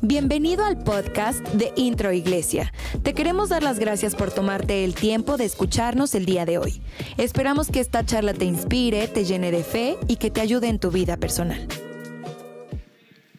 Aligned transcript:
Bienvenido 0.00 0.64
al 0.64 0.78
podcast 0.82 1.46
de 1.48 1.72
Intro 1.76 2.12
Iglesia. 2.12 2.72
Te 3.02 3.14
queremos 3.14 3.50
dar 3.50 3.62
las 3.62 3.78
gracias 3.78 4.14
por 4.14 4.30
tomarte 4.30 4.84
el 4.84 4.94
tiempo 4.94 5.36
de 5.36 5.44
escucharnos 5.44 6.14
el 6.14 6.24
día 6.24 6.46
de 6.46 6.58
hoy. 6.58 6.80
Esperamos 7.18 7.68
que 7.68 7.80
esta 7.80 8.04
charla 8.06 8.32
te 8.32 8.44
inspire, 8.44 9.06
te 9.08 9.24
llene 9.24 9.50
de 9.50 9.62
fe 9.62 9.96
y 10.08 10.16
que 10.16 10.30
te 10.30 10.40
ayude 10.40 10.68
en 10.68 10.78
tu 10.78 10.90
vida 10.90 11.18
personal. 11.18 11.68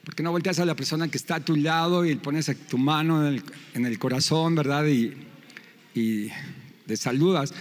¿Por 0.05 0.15
qué 0.15 0.23
no 0.23 0.31
volteas 0.31 0.59
a 0.59 0.65
la 0.65 0.75
persona 0.75 1.07
que 1.07 1.17
está 1.17 1.35
a 1.35 1.39
tu 1.39 1.55
lado 1.55 2.05
y 2.05 2.15
pones 2.15 2.49
tu 2.67 2.77
mano 2.77 3.27
en 3.27 3.85
el, 3.85 3.99
corazón, 3.99 4.55
verdad? 4.55 4.85
Y, 4.85 6.29
te 6.85 6.97
saludas. 6.97 7.53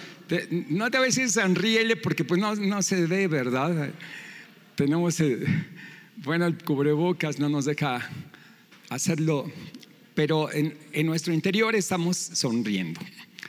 No 0.68 0.90
te 0.90 0.98
a 0.98 1.00
decir 1.00 1.30
sonríele 1.30 1.96
porque 1.96 2.24
pues 2.24 2.40
no, 2.40 2.54
no 2.54 2.82
se 2.82 3.06
ve, 3.06 3.28
¿verdad? 3.28 3.90
Tenemos, 4.74 5.22
bueno, 6.16 6.46
el 6.46 6.62
cubrebocas 6.62 7.38
no 7.38 7.48
nos 7.48 7.64
deja 7.64 8.08
hacerlo, 8.90 9.50
pero 10.14 10.50
en, 10.52 11.06
nuestro 11.06 11.32
interior 11.32 11.74
estamos 11.74 12.16
sonriendo, 12.16 13.00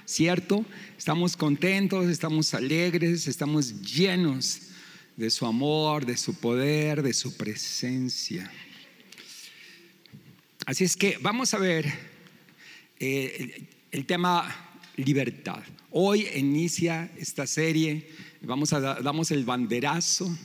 ¿cierto? 0.05 0.65
Estamos 0.97 1.35
contentos, 1.35 2.07
estamos 2.07 2.53
alegres, 2.53 3.27
estamos 3.27 3.81
llenos 3.81 4.61
de 5.15 5.29
su 5.29 5.45
amor, 5.45 6.05
de 6.05 6.15
su 6.15 6.35
poder, 6.35 7.01
de 7.03 7.13
su 7.13 7.35
presencia. 7.35 8.51
Así 10.65 10.83
es 10.83 10.95
que 10.95 11.17
vamos 11.21 11.53
a 11.53 11.57
ver 11.57 11.91
eh, 12.99 13.67
el, 13.91 14.05
tema 14.05 14.68
libertad. 14.99 15.63
Hoy 15.91 16.27
inicia 16.35 17.09
esta 17.17 17.47
serie, 17.47 18.07
vamos 18.41 18.73
a 18.73 18.79
damos 18.79 19.31
el 19.31 19.45
banderazo 19.45 20.37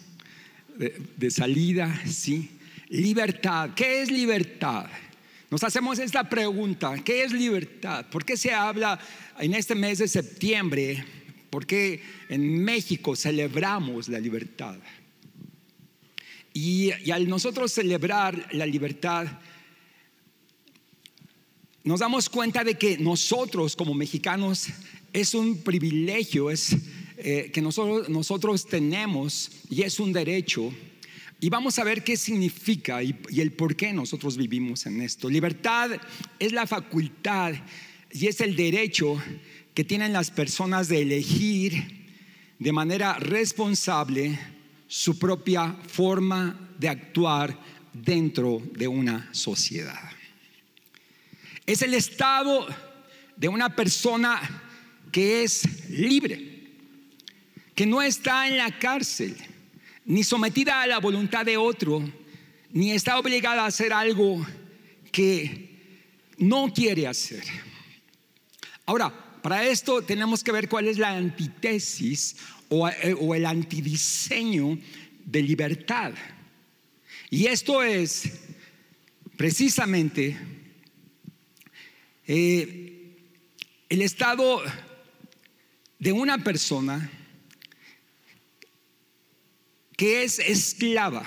de, 0.76 1.30
salida, 1.30 2.02
sí 2.06 2.50
Libertad. 2.88 3.70
¿Qué 3.74 4.02
es 4.02 4.10
libertad? 4.10 4.86
Nos 5.50 5.64
hacemos 5.64 5.98
esta 5.98 6.28
pregunta, 6.28 6.94
¿qué 7.04 7.24
es 7.24 7.32
libertad? 7.32 8.06
¿Por 8.10 8.24
qué 8.24 8.36
se 8.36 8.52
habla 8.52 8.98
en 9.38 9.54
este 9.54 9.74
mes 9.74 9.98
de 9.98 10.08
septiembre? 10.08 11.04
¿Por 11.50 11.66
qué 11.66 12.02
en 12.28 12.62
México 12.62 13.16
celebramos 13.16 14.08
la 14.08 14.18
libertad? 14.18 14.76
Y, 16.52 16.92
al 17.10 17.28
nosotros 17.28 17.72
celebrar 17.72 18.48
la 18.52 18.66
libertad, 18.66 19.26
nos 21.84 22.00
damos 22.00 22.28
cuenta 22.28 22.64
de 22.64 22.74
que 22.74 22.98
nosotros 22.98 23.76
como 23.76 23.94
mexicanos 23.94 24.68
es 25.12 25.34
un 25.34 25.58
privilegio, 25.58 26.50
eh, 26.50 27.50
que 27.52 27.62
nosotros, 27.62 28.08
nosotros 28.08 28.66
tenemos 28.66 29.50
y 29.70 29.82
es 29.82 30.00
un 30.00 30.12
derecho 30.12 30.72
y 31.44 31.50
vamos 31.50 31.78
a 31.78 31.84
ver 31.84 32.02
qué 32.02 32.16
significa 32.16 33.02
y, 33.02 33.14
el 33.36 33.52
por 33.52 33.76
qué 33.76 33.92
nosotros 33.92 34.38
vivimos 34.38 34.86
en 34.86 35.02
esto. 35.02 35.28
Libertad 35.28 35.90
es 36.38 36.52
la 36.52 36.66
facultad 36.66 37.52
y 38.10 38.28
es 38.28 38.40
el 38.40 38.56
derecho 38.56 39.22
que 39.74 39.84
tienen 39.84 40.14
las 40.14 40.30
personas 40.30 40.88
de 40.88 41.02
elegir 41.02 42.06
de 42.58 42.72
manera 42.72 43.18
responsable 43.18 44.38
su 44.88 45.18
propia 45.18 45.76
forma 45.86 46.70
de 46.78 46.88
actuar 46.88 47.60
dentro 47.92 48.62
de 48.72 48.88
una 48.88 49.28
sociedad. 49.34 50.10
Es 51.66 51.82
el 51.82 51.94
estado 51.94 52.66
de 53.36 53.48
una 53.48 53.74
persona 53.74 54.62
que 55.10 55.44
es 55.44 55.88
libre, 55.88 56.72
que 57.74 57.86
no 57.86 58.02
está 58.02 58.48
en 58.48 58.58
la 58.58 58.78
cárcel 58.78 59.36
ni 60.04 60.22
sometida 60.22 60.82
a 60.82 60.86
la 60.86 60.98
voluntad 60.98 61.46
de 61.46 61.56
otro, 61.56 62.02
ni 62.70 62.92
está 62.92 63.18
obligada 63.18 63.62
a 63.62 63.66
hacer 63.66 63.92
algo 63.92 64.44
que 65.10 65.70
no 66.36 66.72
quiere 66.72 67.06
hacer. 67.06 67.44
Ahora, 68.84 69.12
para 69.42 69.64
esto 69.64 70.02
tenemos 70.02 70.44
que 70.44 70.52
ver 70.52 70.68
cuál 70.68 70.88
es 70.88 70.98
la 70.98 71.10
antítesis 71.10 72.36
o, 72.68 72.88
eh, 72.88 73.14
el 73.34 73.46
antidiseño 73.46 74.78
de 75.24 75.42
libertad. 75.42 76.12
Y 77.30 77.46
esto 77.46 77.82
es 77.82 78.30
precisamente 79.36 80.36
eh, 82.26 83.16
el 83.88 84.02
estado 84.02 84.62
de 85.98 86.12
una 86.12 86.42
persona 86.42 87.10
que 89.96 90.24
es 90.24 90.38
esclava. 90.38 91.24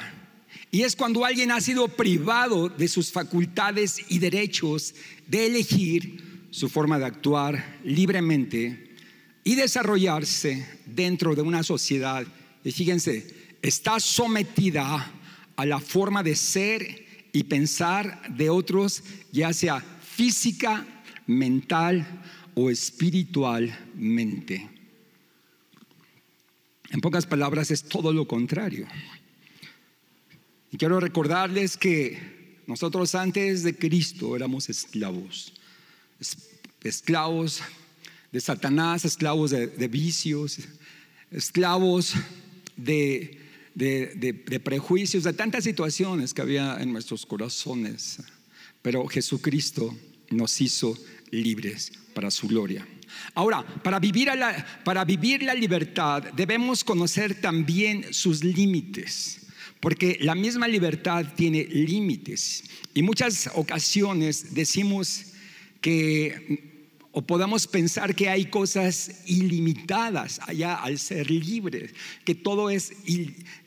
Y 0.69 0.83
es 0.83 0.95
cuando 0.95 1.23
alguien 1.23 1.51
ha 1.51 1.61
sido 1.61 1.87
privado 1.87 2.69
de 2.69 2.87
sus 2.87 3.11
facultades 3.11 4.01
y 4.09 4.19
derechos 4.19 4.93
de 5.25 5.47
elegir 5.47 6.47
su 6.51 6.69
forma 6.69 6.99
de 6.99 7.05
actuar 7.05 7.79
libremente 7.83 8.95
y 9.43 9.55
desarrollarse 9.55 10.67
dentro 10.85 11.35
de 11.35 11.41
una 11.41 11.63
sociedad. 11.63 12.27
Y 12.63 12.71
fíjense, 12.71 13.25
está 13.61 13.99
sometida 13.99 15.11
a 15.55 15.65
la 15.65 15.79
forma 15.79 16.21
de 16.21 16.35
ser 16.35 17.05
y 17.31 17.43
pensar 17.43 18.35
de 18.35 18.49
otros, 18.49 19.03
ya 19.31 19.53
sea 19.53 19.83
física, 20.17 20.83
mental 21.27 22.03
o 22.55 22.71
espiritualmente. 22.71 24.67
En 26.89 27.01
pocas 27.01 27.27
palabras, 27.27 27.69
es 27.69 27.83
todo 27.83 28.11
lo 28.11 28.27
contrario. 28.27 28.87
Y 30.71 30.77
quiero 30.77 30.99
recordarles 30.99 31.77
que 31.77 32.57
nosotros 32.65 33.13
antes 33.13 33.61
de 33.61 33.77
Cristo 33.77 34.35
éramos 34.35 34.69
esclavos, 34.69 35.53
esclavos 36.83 37.61
de 38.31 38.41
Satanás, 38.41 39.05
esclavos 39.05 39.51
de, 39.51 39.87
vicios, 39.87 40.57
esclavos 41.29 42.15
de, 42.75 43.37
prejuicios, 44.63 45.25
de 45.25 45.33
tantas 45.33 45.63
situaciones 45.63 46.33
que 46.33 46.41
había 46.41 46.81
en 46.81 46.91
nuestros 46.91 47.23
corazones. 47.23 48.17
Pero 48.81 49.05
Jesucristo 49.07 49.95
nos 50.29 50.59
hizo 50.61 50.97
libres 51.31 51.91
para 52.13 52.31
su 52.31 52.47
gloria. 52.47 52.87
Ahora, 53.33 53.65
para 53.83 53.99
vivir, 53.99 54.27
la, 54.35 54.65
para 54.83 55.05
vivir 55.05 55.43
la 55.43 55.53
libertad 55.53 56.23
debemos 56.33 56.83
conocer 56.83 57.39
también 57.39 58.13
sus 58.13 58.43
límites, 58.43 59.47
porque 59.79 60.17
la 60.21 60.35
misma 60.35 60.67
libertad 60.67 61.25
tiene 61.35 61.63
límites. 61.65 62.63
Y 62.93 63.01
muchas 63.01 63.49
ocasiones 63.55 64.53
decimos 64.53 65.33
que 65.81 66.77
o 67.11 67.21
podamos 67.23 67.65
pensar 67.65 68.13
que 68.13 68.29
hay 68.29 68.45
cosas 68.45 69.23
ilimitadas 69.25 70.39
allá 70.45 70.75
al 70.75 70.99
ser 70.99 71.31
libres, 71.31 71.91
que 72.23 72.35
todo 72.35 72.69
es 72.69 72.93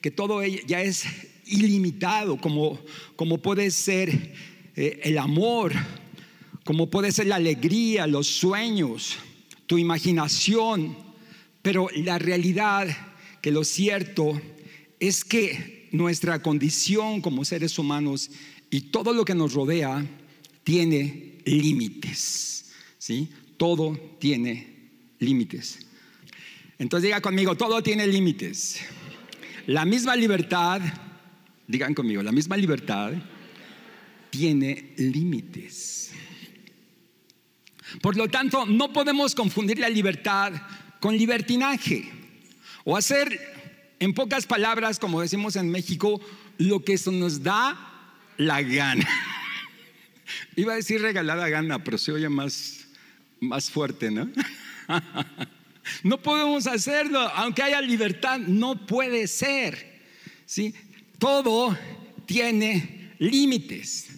que 0.01 0.11
todo 0.13 0.45
ya 0.45 0.83
es 0.83 1.05
ilimitado, 1.47 2.37
como, 2.37 2.79
como 3.17 3.39
puede 3.39 3.73
ser 3.73 4.35
eh, 4.77 5.01
el 5.03 5.19
amor, 5.19 5.73
como 6.71 6.89
puede 6.89 7.11
ser 7.11 7.27
la 7.27 7.35
alegría, 7.35 8.07
los 8.07 8.29
sueños, 8.29 9.17
tu 9.67 9.77
imaginación, 9.77 10.97
pero 11.63 11.89
la 11.97 12.17
realidad 12.21 12.87
que 13.43 13.51
lo 13.51 13.65
cierto 13.65 14.41
es 15.01 15.25
que 15.25 15.89
nuestra 15.91 16.41
condición 16.43 17.23
como 17.23 17.45
seres 17.45 17.77
humanos 17.77 18.31
y 18.71 18.83
todo 18.83 19.13
lo 19.13 19.25
que 19.25 19.35
nos 19.35 19.53
rodea 19.53 20.07
tiene 20.63 21.39
límites, 21.45 22.71
¿sí? 22.99 23.29
Todo 23.57 23.99
tiene 24.21 24.93
límites. 25.19 25.81
Entonces 26.79 27.09
diga 27.09 27.21
conmigo, 27.21 27.57
todo 27.57 27.83
tiene 27.83 28.07
límites. 28.07 28.79
La 29.67 29.85
misma 29.85 30.15
libertad, 30.15 30.81
digan 31.67 31.95
conmigo, 31.95 32.23
la 32.23 32.31
misma 32.31 32.57
libertad 32.57 33.13
tiene 34.31 34.93
límites. 34.99 36.10
Por 38.01 38.17
lo 38.17 38.29
tanto, 38.29 38.67
no 38.67 38.93
podemos 38.93 39.35
confundir 39.35 39.79
la 39.79 39.89
libertad 39.89 40.53
con 41.01 41.17
libertinaje 41.17 42.11
o 42.85 42.97
hacer, 42.97 43.39
en 43.99 44.15
pocas 44.15 44.47
palabras, 44.47 44.99
como 44.99 45.21
decimos 45.21 45.57
en 45.57 45.71
México, 45.71 46.21
lo 46.59 46.85
que 46.85 46.95
eso 46.95 47.13
nos 47.13 47.43
da 47.43 47.77
la 48.37 48.63
gana. 48.63 49.09
Iba 50.57 50.73
a 50.75 50.77
decir 50.77 51.03
regalada 51.03 51.49
gana, 51.49 51.83
pero 51.85 51.99
se 51.99 52.13
oye 52.13 52.29
más, 52.29 52.87
más 53.41 53.71
fuerte, 53.71 54.11
¿no? 54.11 54.31
no 56.03 56.23
podemos 56.23 56.67
hacerlo, 56.67 57.21
aunque 57.21 57.63
haya 57.63 57.81
libertad, 57.81 58.39
no 58.39 58.87
puede 58.87 59.27
ser. 59.27 60.03
¿sí? 60.47 60.75
Todo 61.19 61.77
tiene 62.27 63.15
límites. 63.19 64.09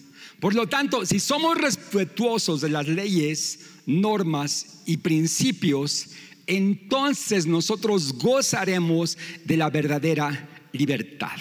Por 0.43 0.55
lo 0.55 0.67
tanto, 0.67 1.05
si 1.05 1.21
somos 1.21 1.57
respetuosos 1.57 2.59
de 2.59 2.67
las 2.67 2.85
leyes, 2.85 3.59
normas 3.85 4.81
y 4.85 4.97
principios, 4.97 6.09
entonces 6.47 7.45
nosotros 7.45 8.11
gozaremos 8.17 9.17
de 9.45 9.55
la 9.55 9.69
verdadera 9.69 10.67
libertad. 10.73 11.37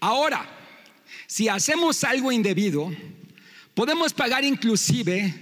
Ahora, 0.00 0.50
si 1.28 1.46
hacemos 1.46 2.02
algo 2.02 2.32
indebido, 2.32 2.90
podemos 3.72 4.12
pagar 4.12 4.42
inclusive 4.42 5.32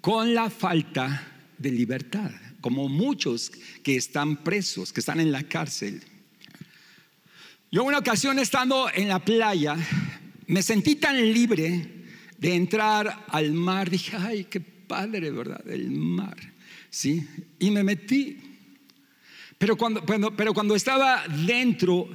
con 0.00 0.32
la 0.32 0.48
falta 0.48 1.30
de 1.58 1.70
libertad, 1.70 2.30
como 2.62 2.88
muchos 2.88 3.52
que 3.82 3.96
están 3.96 4.42
presos, 4.42 4.94
que 4.94 5.00
están 5.00 5.20
en 5.20 5.30
la 5.30 5.42
cárcel. 5.42 6.02
Yo 7.70 7.84
una 7.84 7.98
ocasión 7.98 8.38
estando 8.38 8.90
en 8.94 9.08
la 9.08 9.18
playa, 9.18 9.76
me 10.48 10.62
sentí 10.62 10.96
tan 10.96 11.16
libre 11.32 11.86
de 12.38 12.54
entrar 12.54 13.26
al 13.28 13.52
mar, 13.52 13.90
dije, 13.90 14.16
ay, 14.16 14.44
qué 14.44 14.60
padre, 14.60 15.30
¿verdad? 15.30 15.62
El 15.68 15.90
mar, 15.90 16.36
¿sí? 16.88 17.26
Y 17.58 17.70
me 17.70 17.84
metí. 17.84 18.38
Pero 19.58 19.76
cuando, 19.76 20.04
pero 20.04 20.54
cuando 20.54 20.74
estaba 20.74 21.26
dentro, 21.46 22.08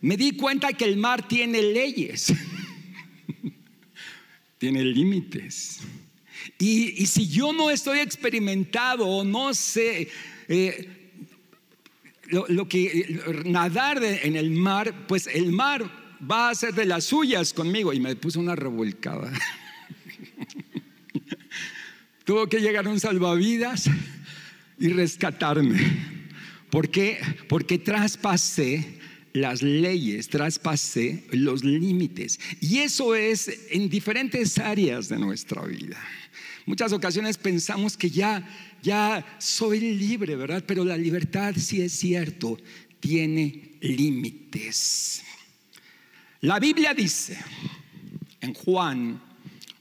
me 0.00 0.16
di 0.16 0.32
cuenta 0.32 0.72
que 0.72 0.84
el 0.84 0.96
mar 0.96 1.28
tiene 1.28 1.62
leyes, 1.62 2.32
tiene 4.58 4.84
límites. 4.84 5.80
Y, 6.58 7.06
si 7.06 7.28
yo 7.28 7.52
no 7.52 7.70
estoy 7.70 8.00
experimentado 8.00 9.06
o 9.06 9.22
no 9.22 9.54
sé 9.54 10.08
eh, 10.48 11.20
lo, 12.30 12.66
que 12.66 13.20
nadar 13.44 14.02
en 14.02 14.34
el 14.34 14.50
mar, 14.50 15.06
pues 15.06 15.28
el 15.28 15.52
mar 15.52 16.05
va 16.20 16.50
a 16.50 16.54
ser 16.54 16.74
de 16.74 16.86
las 16.86 17.04
suyas 17.04 17.52
conmigo. 17.52 17.92
Y 17.92 18.00
me 18.00 18.16
puso 18.16 18.40
una 18.40 18.56
revolcada. 18.56 19.32
Tuvo 22.24 22.48
que 22.48 22.60
llegar 22.60 22.88
un 22.88 22.98
salvavidas 22.98 23.88
y 24.78 24.88
rescatarme. 24.88 25.78
¿Por 26.70 26.90
qué? 26.90 27.18
Porque 27.48 27.78
traspasé 27.78 28.98
las 29.32 29.62
leyes, 29.62 30.28
traspasé 30.28 31.24
los 31.30 31.62
límites. 31.62 32.40
Y 32.60 32.78
eso 32.78 33.14
es 33.14 33.48
en 33.70 33.88
diferentes 33.88 34.58
áreas 34.58 35.08
de 35.08 35.18
nuestra 35.18 35.62
vida. 35.62 35.98
Muchas 36.64 36.92
ocasiones 36.92 37.38
pensamos 37.38 37.96
que 37.96 38.10
ya, 38.10 38.44
ya 38.82 39.24
soy 39.38 39.78
libre, 39.78 40.34
¿verdad? 40.34 40.64
Pero 40.66 40.84
la 40.84 40.96
libertad, 40.96 41.54
si 41.56 41.80
es 41.80 41.92
cierto, 41.92 42.58
tiene 42.98 43.76
límites. 43.80 45.22
La 46.42 46.58
Biblia 46.58 46.92
dice 46.92 47.38
en 48.40 48.52
Juan 48.54 49.20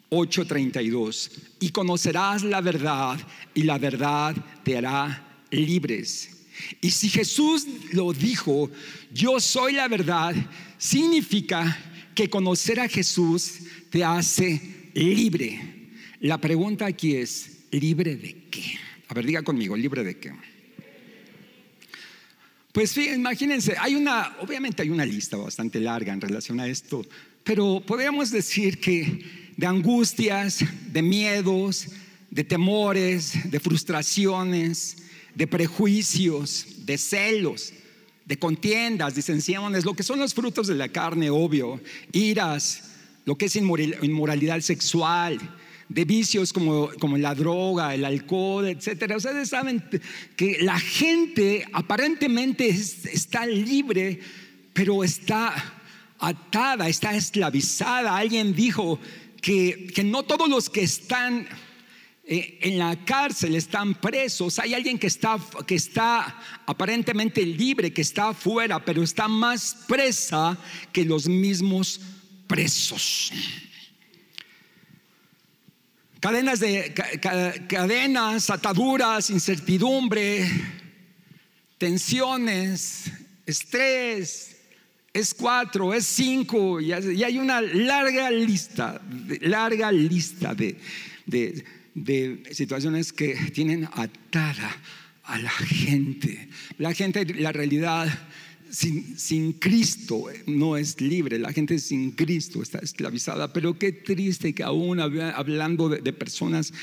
8:32, 0.10 1.32
y 1.60 1.70
conocerás 1.70 2.44
la 2.44 2.62
verdad 2.62 3.20
y 3.54 3.64
la 3.64 3.78
verdad 3.78 4.36
te 4.64 4.78
hará 4.78 5.44
libres. 5.52 6.46
Y 6.82 6.92
si 6.92 7.10
Jesús 7.10 7.68
lo 7.92 8.14
dijo, 8.14 8.72
yo 9.14 9.40
soy 9.40 9.74
la 9.74 9.88
verdad, 9.88 10.34
significa 10.78 11.78
que 12.14 12.30
conocer 12.30 12.80
a 12.80 12.88
Jesús 12.88 13.60
te 13.90 14.04
hace 14.04 14.92
libre. 14.94 15.90
La 16.22 16.40
pregunta 16.40 16.86
aquí 16.86 17.16
es, 17.16 17.66
¿libre 17.72 18.16
de 18.16 18.46
qué? 18.50 18.80
A 19.10 19.14
ver, 19.14 19.26
diga 19.26 19.44
conmigo, 19.44 19.76
¿libre 19.76 20.04
de 20.04 20.18
qué? 20.18 20.32
Pues 22.76 22.98
imagínense, 22.98 23.74
hay 23.80 23.96
una, 23.96 24.36
obviamente 24.42 24.82
hay 24.82 24.90
una 24.90 25.06
lista 25.06 25.38
bastante 25.38 25.80
larga 25.80 26.12
en 26.12 26.20
relación 26.20 26.60
a 26.60 26.68
esto, 26.68 27.06
pero 27.42 27.80
podríamos 27.80 28.32
decir 28.32 28.82
que 28.82 29.24
de 29.56 29.66
angustias, 29.66 30.60
de 30.92 31.02
miedos, 31.02 31.88
de 32.30 32.44
temores, 32.44 33.50
de 33.50 33.62
frustraciones, 33.62 34.98
de 35.34 35.48
prejuicios, 35.48 36.86
de 36.86 36.98
celos, 36.98 37.72
de 38.26 38.38
contiendas, 38.38 39.16
disensiones, 39.16 39.86
lo 39.86 39.94
que 39.94 40.04
son 40.04 40.20
los 40.20 40.34
frutos 40.34 40.68
de 40.68 40.76
la 40.76 40.90
carne, 40.90 41.30
obvio, 41.30 41.80
iras, 42.12 42.90
lo 43.24 43.38
que 43.38 43.46
es 43.46 43.56
inmoralidad 43.56 44.60
sexual, 44.60 45.40
de 45.88 46.06
vicios 46.06 46.52
como, 46.52 46.90
como 47.00 47.18
la 47.18 47.36
droga, 47.36 47.94
el 47.94 48.06
alcohol, 48.06 48.68
etcétera. 48.68 49.18
Ustedes 49.18 49.50
saben 49.50 49.84
que 50.36 50.60
la 50.62 50.80
gente 50.80 51.68
aparentemente 51.74 52.68
está 52.68 53.46
libre, 53.46 54.20
pero 54.74 55.04
está 55.04 55.54
atada, 56.20 56.90
está 56.90 57.16
esclavizada. 57.16 58.18
Alguien 58.18 58.56
dijo, 58.56 59.00
que, 59.46 60.02
no 60.04 60.24
todos 60.24 60.50
los 60.50 60.72
que 60.72 60.82
están 60.82 61.48
eh, 62.24 62.58
en 62.62 62.80
la 62.80 63.06
cárcel 63.06 63.56
están 63.56 63.94
presos. 63.94 64.58
Hay 64.58 64.74
alguien 64.74 64.98
que 64.98 65.06
está, 65.06 65.38
que 65.68 65.76
está 65.76 66.40
aparentemente 66.66 67.46
libre, 67.46 67.94
que 67.94 68.02
está 68.02 68.30
afuera, 68.30 68.84
pero 68.84 69.04
está 69.04 69.28
más 69.28 69.78
presa 69.88 70.58
que 70.92 71.06
los 71.06 71.28
mismos 71.28 72.02
presos. 72.48 73.32
Cadenas 76.26 76.60
de 76.60 76.92
cadenas, 77.68 78.50
ataduras, 78.50 79.30
incertidumbre, 79.30 80.50
tensiones, 81.78 83.12
estrés, 83.46 84.58
es 85.14 85.36
cuatro, 85.36 85.94
es 85.94 86.08
cinco, 86.08 86.82
y 86.82 86.94
hay 86.94 87.38
una 87.38 87.62
larga 87.62 88.32
lista, 88.32 89.00
larga 89.42 89.92
lista 89.92 90.56
de, 90.56 91.64
situaciones 92.54 93.14
que 93.14 93.36
tienen 93.54 93.88
atada 93.94 94.78
a 95.26 95.38
la 95.38 95.52
gente. 95.52 96.50
La 96.80 96.96
gente, 96.96 97.36
la 97.36 97.52
realidad, 97.52 98.08
sin, 98.76 99.54
Cristo 99.54 100.26
no 100.46 100.78
es 100.78 101.00
libre, 101.00 101.40
la 101.40 101.54
gente 101.54 101.80
sin 101.80 102.12
Cristo 102.12 102.62
está 102.62 102.80
esclavizada, 102.80 103.54
pero 103.54 103.80
qué 103.80 103.92
triste 103.92 104.54
que 104.54 104.64
aún 104.64 105.00
hablando 105.00 105.90
de 105.90 106.14
personas 106.14 106.74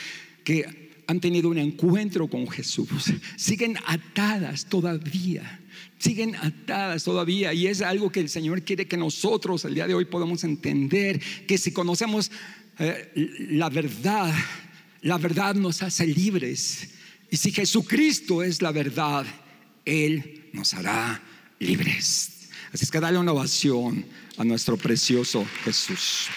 que 0.44 0.92
han 1.06 1.20
tenido 1.20 1.50
un 1.50 1.58
encuentro 1.58 2.28
con 2.28 2.48
Jesús, 2.48 3.12
siguen 3.36 3.76
atadas 3.86 4.66
todavía 4.66 5.58
siguen 5.98 6.34
atadas 6.34 7.04
todavía 7.04 7.54
y 7.54 7.68
es 7.68 7.80
algo 7.80 8.10
que 8.10 8.18
el 8.18 8.28
Señor 8.28 8.62
quiere 8.62 8.88
que 8.88 8.96
nosotros 8.96 9.64
el 9.64 9.74
día 9.74 9.86
de 9.86 9.94
hoy 9.94 10.04
podamos 10.04 10.42
entender, 10.42 11.20
que 11.46 11.56
si 11.58 11.70
conocemos 11.70 12.32
eh, 12.78 13.12
la 13.50 13.70
verdad, 13.70 14.34
la 15.02 15.18
verdad 15.18 15.54
nos 15.54 15.82
hace 15.82 16.06
libres. 16.06 16.88
Y 17.30 17.36
si 17.36 17.52
Jesucristo 17.52 18.42
es 18.42 18.60
la 18.60 18.72
verdad, 18.72 19.24
Él 19.84 20.50
nos 20.52 20.74
hará 20.74 21.22
libres. 21.62 22.48
Así 22.72 22.84
es 22.84 22.90
que 22.90 23.00
dale 23.00 23.18
una 23.18 23.32
ovación 23.32 24.04
a 24.36 24.44
nuestro 24.44 24.76
precioso 24.76 25.46
Jesús. 25.64 26.28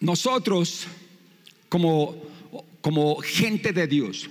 Nosotros 0.00 0.88
como, 1.68 3.16
gente 3.22 3.72
de 3.72 3.86
Dios, 3.86 4.28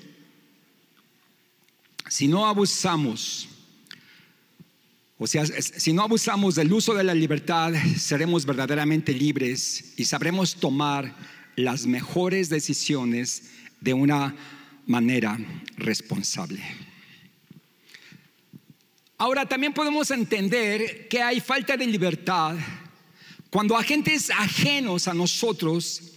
si 2.09 2.27
no 2.27 2.45
abusamos, 2.45 3.47
o 5.17 5.25
sea, 5.25 5.45
si 5.45 5.93
no 5.93 6.01
abusamos 6.01 6.55
del 6.55 6.73
uso 6.73 6.93
de 6.93 7.05
la 7.05 7.13
libertad, 7.13 7.73
seremos 7.97 8.45
verdaderamente 8.45 9.13
libres 9.13 9.93
y 9.95 10.03
sabremos 10.03 10.55
tomar 10.55 11.15
las 11.55 11.85
mejores 11.85 12.49
decisiones 12.49 13.51
de 13.79 13.93
una 13.93 14.35
manera 14.85 15.37
responsable. 15.77 16.61
Ahora 19.17 19.45
también 19.45 19.73
podemos 19.73 20.09
entender 20.09 21.07
que 21.07 21.21
hay 21.21 21.39
falta 21.39 21.77
de 21.77 21.85
libertad 21.85 22.55
cuando 23.51 23.77
agentes 23.77 24.31
ajenos 24.31 25.07
a 25.07 25.13
nosotros 25.13 26.13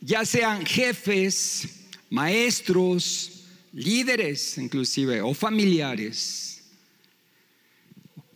ya 0.00 0.24
sean 0.24 0.64
jefes, 0.64 1.86
maestros, 2.08 3.44
líderes 3.72 4.58
inclusive, 4.58 5.20
o 5.20 5.34
familiares, 5.34 6.49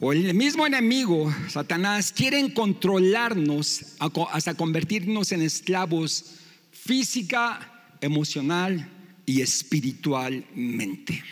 o 0.07 0.13
el 0.13 0.35
mismo 0.35 0.67
enemigo, 0.67 1.35
Satanás, 1.49 2.13
quieren 2.13 2.51
controlarnos 2.51 3.97
hasta 4.33 4.53
convertirnos 4.53 5.33
en 5.33 5.41
esclavos 5.41 6.27
física, 6.71 7.97
emocional 8.03 8.87
y 9.25 9.41
espiritualmente. 9.41 11.25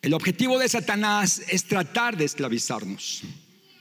El 0.00 0.14
objetivo 0.14 0.60
de 0.60 0.68
Satanás 0.68 1.42
es 1.48 1.64
tratar 1.64 2.16
de 2.16 2.26
esclavizarnos. 2.26 3.24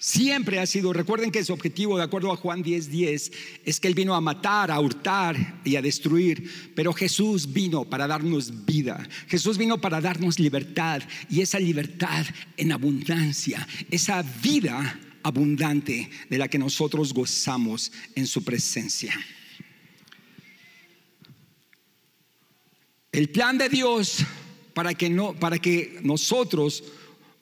Siempre 0.05 0.59
ha 0.59 0.65
sido, 0.65 0.91
recuerden 0.91 1.31
que 1.31 1.45
su 1.45 1.53
objetivo, 1.53 1.95
de 1.95 2.03
acuerdo 2.03 2.29
a 2.29 2.35
Juan 2.35 2.61
10:10, 2.61 2.89
10, 2.89 3.31
es 3.63 3.79
que 3.79 3.87
Él 3.87 3.95
vino 3.95 4.13
a 4.13 4.19
matar, 4.19 4.69
a 4.69 4.77
hurtar 4.81 5.61
y 5.63 5.77
a 5.77 5.81
destruir, 5.81 6.71
pero 6.75 6.91
Jesús 6.91 7.53
vino 7.53 7.85
para 7.85 8.05
darnos 8.05 8.65
vida, 8.65 9.07
Jesús 9.29 9.57
vino 9.57 9.79
para 9.79 10.01
darnos 10.01 10.39
libertad 10.39 11.01
y 11.29 11.39
esa 11.39 11.57
libertad 11.57 12.25
en 12.57 12.73
abundancia, 12.73 13.65
esa 13.91 14.21
vida 14.43 14.99
abundante 15.23 16.09
de 16.29 16.37
la 16.37 16.49
que 16.49 16.59
nosotros 16.59 17.13
gozamos 17.13 17.89
en 18.13 18.27
su 18.27 18.43
presencia. 18.43 19.13
El 23.13 23.29
plan 23.29 23.57
de 23.57 23.69
Dios 23.69 24.17
para 24.73 24.95
que, 24.95 25.09
no, 25.09 25.33
para 25.33 25.59
que 25.59 25.99
nosotros 26.03 26.83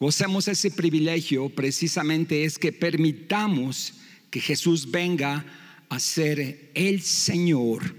gocemos 0.01 0.47
ese 0.47 0.71
privilegio 0.71 1.49
precisamente 1.49 2.43
es 2.43 2.57
que 2.57 2.73
permitamos 2.73 3.93
que 4.31 4.41
Jesús 4.41 4.89
venga 4.89 5.45
a 5.89 5.99
ser 5.99 6.71
el 6.73 7.03
Señor, 7.03 7.95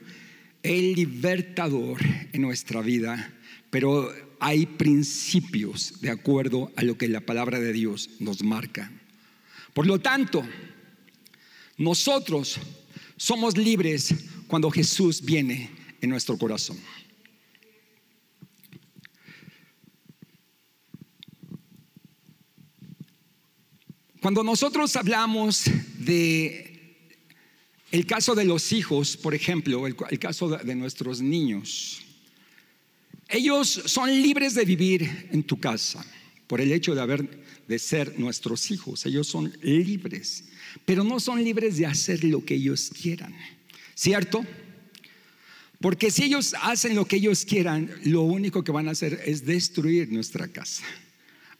el 0.64 0.94
libertador 0.94 2.00
en 2.32 2.42
nuestra 2.42 2.80
vida, 2.80 3.32
pero 3.70 4.12
hay 4.40 4.66
principios 4.66 6.00
de 6.00 6.10
acuerdo 6.10 6.72
a 6.74 6.82
lo 6.82 6.98
que 6.98 7.06
la 7.06 7.20
palabra 7.20 7.60
de 7.60 7.72
Dios 7.72 8.10
nos 8.18 8.42
marca. 8.42 8.90
Por 9.72 9.86
lo 9.86 10.00
tanto, 10.00 10.44
nosotros 11.78 12.58
somos 13.16 13.56
libres 13.56 14.12
cuando 14.48 14.72
Jesús 14.72 15.22
viene 15.22 15.70
en 16.00 16.10
nuestro 16.10 16.36
corazón. 16.36 16.78
Cuando 24.22 24.44
nosotros 24.44 24.94
hablamos 24.94 25.64
de 25.98 26.96
el 27.90 28.06
caso 28.06 28.36
de 28.36 28.44
los 28.44 28.70
hijos, 28.70 29.16
por 29.16 29.34
ejemplo, 29.34 29.84
el, 29.84 29.96
caso 30.20 30.48
de 30.48 30.76
nuestros 30.76 31.20
niños, 31.20 32.02
ellos 33.28 33.82
son 33.86 34.10
libres 34.22 34.54
de 34.54 34.64
vivir 34.64 35.28
en 35.32 35.42
tu 35.42 35.58
casa 35.58 36.06
por 36.46 36.60
el 36.60 36.70
hecho 36.70 36.94
de 36.94 37.00
haber 37.00 37.42
de 37.66 37.80
ser 37.80 38.16
nuestros 38.16 38.70
hijos. 38.70 39.04
Ellos 39.06 39.26
son 39.26 39.52
libres, 39.60 40.44
pero 40.84 41.02
no 41.02 41.18
son 41.18 41.42
libres 41.42 41.76
de 41.76 41.86
hacer 41.86 42.22
lo 42.22 42.44
que 42.44 42.54
ellos 42.54 42.92
quieran. 43.02 43.34
¿Cierto? 43.96 44.46
Porque 45.80 46.12
si 46.12 46.22
ellos 46.22 46.54
hacen 46.62 46.94
lo 46.94 47.06
que 47.06 47.16
ellos 47.16 47.44
quieran, 47.44 47.90
lo 48.04 48.22
único 48.22 48.62
que 48.62 48.70
van 48.70 48.86
a 48.86 48.92
hacer 48.92 49.20
es 49.26 49.44
destruir 49.44 50.12
nuestra 50.12 50.46
casa. 50.46 50.84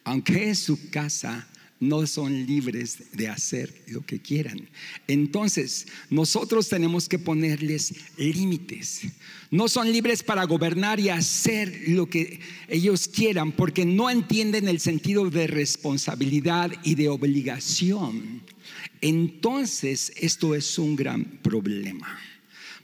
Aunque 0.04 0.50
es 0.50 0.60
su 0.60 0.90
casa, 0.90 1.48
no 1.82 2.06
son 2.06 2.46
libres 2.46 2.98
de 3.12 3.26
hacer 3.26 3.74
lo 3.88 4.06
que 4.06 4.20
quieran. 4.20 4.68
Entonces, 5.08 5.88
nosotros 6.10 6.68
tenemos 6.68 7.08
que 7.08 7.18
ponerles 7.18 7.92
límites. 8.16 9.00
No 9.50 9.66
son 9.66 9.90
libres 9.90 10.22
para 10.22 10.44
gobernar 10.44 11.00
y 11.00 11.08
hacer 11.08 11.88
lo 11.88 12.08
que 12.08 12.38
ellos 12.68 13.08
quieran 13.08 13.50
porque 13.50 13.84
no 13.84 14.08
entienden 14.08 14.68
el 14.68 14.78
sentido 14.78 15.28
de 15.28 15.48
responsabilidad 15.48 16.70
y 16.84 16.94
de 16.94 17.08
obligación. 17.08 18.42
Entonces, 19.00 20.12
esto 20.14 20.54
es 20.54 20.78
un 20.78 20.94
gran 20.94 21.24
problema. 21.42 22.16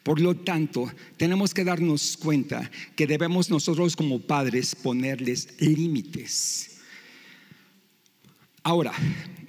Por 0.02 0.21
lo 0.21 0.35
tanto, 0.35 0.93
tenemos 1.17 1.55
que 1.55 1.62
darnos 1.62 2.17
cuenta 2.17 2.69
que 2.97 3.07
debemos 3.07 3.49
nosotros 3.49 3.95
como 3.95 4.21
padres 4.21 4.75
ponerles 4.75 5.50
límites. 5.61 6.77
Ahora, 8.68 8.92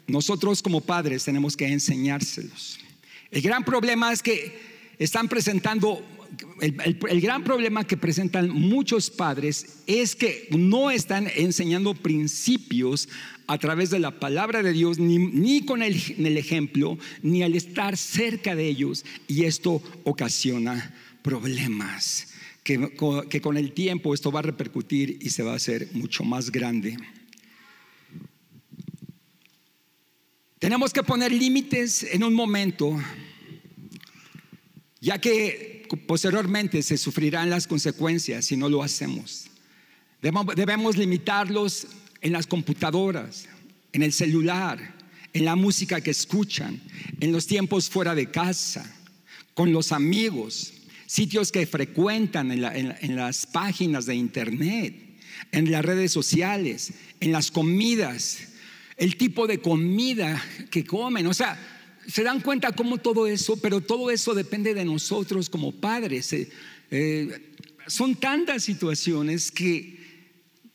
nosotros 0.07 0.61
como 0.61 0.79
padres 0.79 1.25
tenemos 1.25 1.57
que 1.57 1.67
enseñárselos. 1.67 2.79
El 3.29 3.41
gran 3.41 3.65
problema 3.65 4.13
es 4.13 4.23
que 4.23 4.57
están 4.97 5.27
presentando, 5.27 6.01
el, 6.61 7.19
gran 7.19 7.43
problema 7.43 7.85
que 7.85 7.97
presentan 7.97 8.49
muchos 8.49 9.09
padres 9.09 9.81
es 9.88 10.15
que 10.15 10.47
no 10.51 10.89
están 10.89 11.27
enseñando 11.35 11.95
principios 11.95 13.09
a 13.45 13.57
través 13.57 13.89
de 13.89 13.99
la 13.99 14.21
palabra 14.21 14.63
de 14.63 14.71
Dios, 14.71 14.99
ni, 14.99 15.65
con 15.65 15.83
el, 15.83 16.38
ejemplo, 16.38 16.97
ni 17.21 17.43
al 17.43 17.55
estar 17.55 17.97
cerca 17.97 18.55
de 18.55 18.69
ellos, 18.69 19.03
y 19.27 19.43
esto 19.43 19.83
ocasiona 20.05 20.95
problemas. 21.23 22.29
Que 22.63 23.41
con 23.41 23.57
el 23.57 23.73
tiempo 23.73 24.13
esto 24.13 24.31
va 24.31 24.39
a 24.39 24.43
repercutir 24.43 25.19
y 25.19 25.31
se 25.31 25.43
va 25.43 25.51
a 25.51 25.57
hacer 25.57 25.89
mucho 25.91 26.23
más 26.23 26.53
grande. 26.53 26.95
Tenemos 30.69 30.93
que 30.93 31.01
poner 31.01 31.31
límites 31.31 32.03
en 32.03 32.23
un 32.23 32.35
momento, 32.35 32.95
ya 35.01 35.17
que 35.17 35.88
posteriormente 36.05 36.83
se 36.83 36.95
sufrirán 36.95 37.49
las 37.49 37.65
consecuencias 37.65 38.45
si 38.45 38.55
no 38.55 38.69
lo 38.69 38.83
hacemos. 38.83 39.47
Debemos 40.21 40.95
limitarlos 40.95 41.88
en 42.21 42.33
las 42.33 42.45
computadoras, 42.45 43.49
en 43.93 44.03
el 44.03 44.13
celular, 44.13 44.93
en 45.33 45.43
la 45.43 45.55
música 45.55 46.01
que 46.01 46.11
escuchan, 46.11 46.79
en 47.19 47.31
los 47.31 47.47
tiempos 47.47 47.89
fuera 47.89 48.13
de 48.13 48.29
casa, 48.29 48.95
con 49.55 49.73
los 49.73 49.91
amigos, 49.91 50.73
sitios 51.07 51.51
que 51.51 51.65
frecuentan 51.65 52.51
en, 52.51 53.15
las 53.15 53.47
páginas 53.47 54.05
de 54.05 54.13
internet, 54.13 54.93
en 55.51 55.71
las 55.71 55.83
redes 55.83 56.11
sociales, 56.11 56.93
en 57.21 57.31
las 57.31 57.49
comidas, 57.49 58.49
el 59.00 59.15
tipo 59.15 59.48
de 59.48 59.60
comida 59.60 60.44
que 60.70 60.84
comen. 60.84 61.25
O 61.25 61.34
sea, 61.34 61.58
se 62.08 62.24
dan 62.24 62.41
cuenta 62.41 62.74
cómo 62.74 62.98
todo 62.98 63.25
eso, 63.25 63.58
pero 63.58 63.82
todo 63.82 64.12
eso 64.12 64.36
depende 64.36 64.74
de 64.74 64.86
nosotros 64.86 65.50
como 65.50 65.72
padres. 65.72 66.32
Eh, 66.34 66.50
eh, 66.91 67.53
son 67.88 68.15
tantas 68.15 68.63
situaciones 68.63 69.51
que 69.51 69.98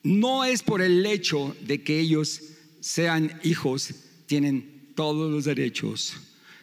no 0.02 0.44
es 0.44 0.62
por 0.62 0.82
el 0.82 1.04
hecho 1.06 1.54
de 1.60 1.82
que 1.82 2.00
ellos 2.00 2.40
sean 2.80 3.38
hijos, 3.44 3.94
tienen 4.26 4.90
todos 4.94 5.30
los 5.30 5.44
derechos 5.44 6.14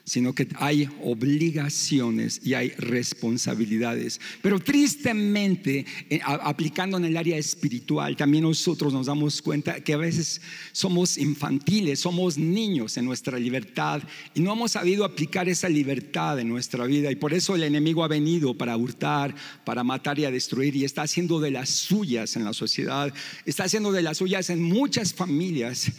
sino 0.04 0.34
que 0.34 0.48
hay 0.56 0.90
obligaciones 1.04 2.42
y 2.44 2.54
hay 2.54 2.70
responsabilidades. 2.78 4.20
Pero 4.42 4.60
tristemente, 4.60 5.86
eh, 6.10 6.20
aplicando 6.24 6.98
en 6.98 7.06
el 7.06 7.18
área 7.18 7.38
espiritual, 7.38 8.16
también 8.16 8.44
nosotros 8.44 8.94
nos 8.94 9.08
damos 9.08 9.42
cuenta 9.42 9.80
que 9.82 9.94
a 9.94 9.98
veces 9.98 10.42
somos 10.72 11.18
infantiles, 11.18 12.00
somos 12.00 12.38
niños 12.38 12.98
en 12.98 13.06
nuestra 13.06 13.38
libertad 13.40 14.02
y 14.34 14.42
no 14.42 14.54
hemos 14.54 14.72
sabido 14.72 15.06
aplicar 15.06 15.48
esa 15.50 15.70
libertad 15.70 16.40
en 16.40 16.50
nuestra 16.50 16.86
vida. 16.86 17.12
Y 17.12 17.16
por 17.16 17.34
eso 17.34 17.56
el 17.56 17.64
enemigo 17.64 18.04
ha 18.04 18.08
venido 18.08 18.58
para 18.58 18.76
hurtar, 18.78 19.36
para 19.64 19.84
matar 19.84 20.20
y 20.20 20.26
a 20.26 20.32
destruir 20.32 20.76
y 20.76 20.84
está 20.84 21.04
haciendo 21.04 21.40
de 21.40 21.52
las 21.52 21.70
suyas 21.70 22.36
en 22.36 22.44
la 22.44 22.54
sociedad, 22.54 23.14
está 23.46 23.64
haciendo 23.66 23.92
de 23.92 24.02
las 24.02 24.18
suyas 24.18 24.50
en 24.50 24.62
muchas 24.62 25.14
familias. 25.14 25.92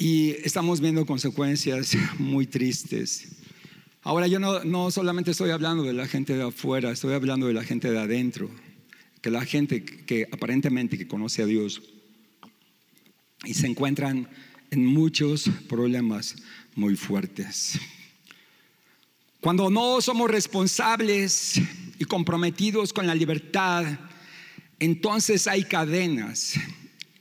Y 0.00 0.30
estamos 0.44 0.80
viendo 0.80 1.04
consecuencias 1.04 1.96
muy 2.18 2.46
tristes. 2.46 3.30
Ahora 4.02 4.28
yo 4.28 4.38
no, 4.38 4.90
solamente 4.92 5.32
estoy 5.32 5.50
hablando 5.50 5.82
de 5.82 5.92
la 5.92 6.06
gente 6.06 6.36
de 6.36 6.44
afuera, 6.44 6.92
estoy 6.92 7.14
hablando 7.14 7.48
de 7.48 7.52
la 7.52 7.64
gente 7.64 7.90
de 7.90 7.98
adentro, 7.98 8.48
que 9.20 9.30
la 9.30 9.44
gente 9.44 9.84
que 9.84 10.28
aparentemente 10.30 10.96
que 10.96 11.08
conoce 11.08 11.42
a 11.42 11.46
Dios 11.46 11.82
y 13.44 13.54
se 13.54 13.66
encuentran 13.66 14.28
en 14.70 14.86
muchos 14.86 15.50
problemas 15.68 16.36
muy 16.76 16.94
fuertes. 16.94 17.80
Cuando 19.40 19.68
no 19.68 20.00
somos 20.00 20.30
responsables 20.30 21.60
y 21.98 22.04
comprometidos 22.04 22.92
con 22.92 23.08
la 23.08 23.16
libertad, 23.16 23.84
entonces 24.78 25.48
hay 25.48 25.64
cadenas 25.64 26.54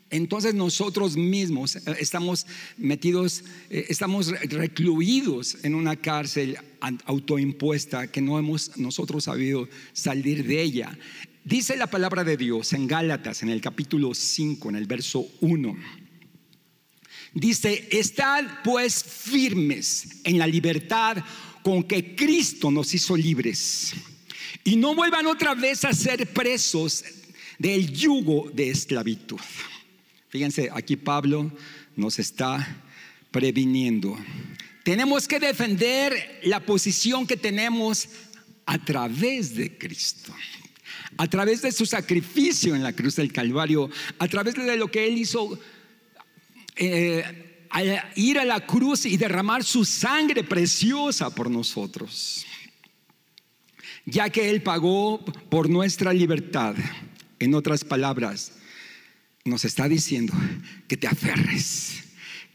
entonces 0.09 0.53
nosotros 0.53 1.17
mismos 1.17 1.75
eh, 1.75 1.81
estamos 1.99 2.45
metidos, 2.77 3.43
eh, 3.69 3.85
estamos 3.89 4.29
recluidos 4.49 5.57
en 5.63 5.75
una 5.75 5.95
cárcel 5.95 6.57
autoimpuesta 7.05 8.07
que 8.07 8.21
no 8.21 8.39
hemos 8.39 8.77
nosotros 8.77 9.25
sabido 9.25 9.67
salir 9.93 10.45
de 10.45 10.61
ella. 10.61 10.97
Dice 11.43 11.75
la 11.77 11.87
palabra 11.87 12.23
de 12.23 12.37
Dios 12.37 12.73
en 12.73 12.87
Gálatas, 12.87 13.43
en 13.43 13.49
el 13.49 13.61
capítulo 13.61 14.13
5, 14.13 14.69
en 14.69 14.75
el 14.75 14.85
verso 14.85 15.27
1. 15.41 15.77
Dice, 17.33 17.87
estad 17.91 18.45
pues 18.63 19.03
firmes 19.03 20.21
en 20.23 20.37
la 20.37 20.47
libertad 20.47 21.23
con 21.63 21.83
que 21.83 22.15
Cristo 22.15 22.71
nos 22.71 22.93
hizo 22.93 23.15
libres. 23.15 23.93
Y 24.63 24.75
no 24.75 24.95
vuelvan 24.95 25.27
otra 25.27 25.53
vez 25.53 25.85
a 25.85 25.93
ser 25.93 26.27
presos 26.33 27.03
del 27.57 27.91
yugo 27.91 28.49
de 28.53 28.69
esclavitud. 28.69 29.39
Fíjense, 30.29 30.69
aquí 30.73 30.95
Pablo 30.95 31.51
nos 31.95 32.19
está 32.19 32.83
previniendo. 33.31 34.17
Tenemos 34.83 35.27
que 35.27 35.39
defender 35.39 36.39
la 36.43 36.59
posición 36.61 37.25
que 37.25 37.37
tenemos 37.37 38.09
a 38.65 38.77
través 38.83 39.55
de 39.55 39.77
Cristo, 39.77 40.33
a 41.17 41.27
través 41.27 41.61
de 41.61 41.71
su 41.71 41.85
sacrificio 41.85 42.75
en 42.75 42.83
la 42.83 42.93
cruz 42.93 43.15
del 43.15 43.31
Calvario, 43.31 43.89
a 44.19 44.27
través 44.27 44.55
de 44.55 44.77
lo 44.77 44.89
que 44.89 45.07
Él 45.07 45.17
hizo. 45.17 45.59
Eh, 46.75 47.43
ir 48.15 48.39
a 48.39 48.45
la 48.45 48.65
cruz 48.65 49.05
y 49.05 49.17
derramar 49.17 49.63
su 49.63 49.83
sangre 49.83 50.43
preciosa 50.43 51.33
por 51.33 51.49
nosotros, 51.49 52.45
ya 54.05 54.29
que 54.29 54.49
Él 54.49 54.61
pagó 54.61 55.23
por 55.49 55.69
nuestra 55.69 56.13
libertad. 56.13 56.75
En 57.39 57.53
otras 57.53 57.83
palabras, 57.83 58.53
nos 59.47 59.65
está 59.65 59.87
diciendo 59.87 60.33
que 60.87 60.97
te 60.97 61.07
aferres, 61.07 62.03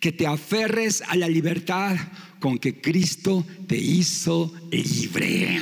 que 0.00 0.12
te 0.12 0.26
aferres 0.26 1.02
a 1.06 1.16
la 1.16 1.28
libertad 1.28 1.96
con 2.40 2.58
que 2.58 2.80
Cristo 2.80 3.46
te 3.66 3.76
hizo 3.76 4.52
libre. 4.70 5.60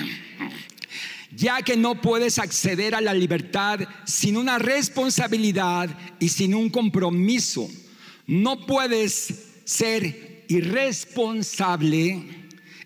ya 1.33 1.63
que 1.63 1.77
no 1.77 2.01
puedes 2.01 2.39
acceder 2.39 2.95
a 2.95 3.01
la 3.01 3.15
libertad 3.15 3.81
sin 4.05 4.37
una 4.37 4.59
responsabilidad 4.59 5.97
y 6.19 6.29
sin 6.29 6.55
un 6.55 6.69
compromiso. 6.71 7.71
No 8.27 8.67
puedes 8.67 9.35
ser 9.65 10.45
irresponsable 10.49 12.23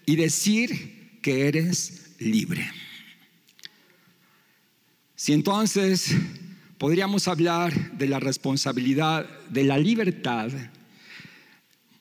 y 0.07 0.17
decir 0.17 1.19
que 1.23 1.49
eres 1.49 2.11
libre. 2.19 2.71
Si 5.17 5.33
entonces 5.33 6.15
podríamos 6.79 7.29
hablar 7.29 7.93
de 7.93 8.09
la 8.09 8.21
responsabilidad 8.21 9.29
de 9.51 9.65
la 9.65 9.79
libertad, 9.79 10.51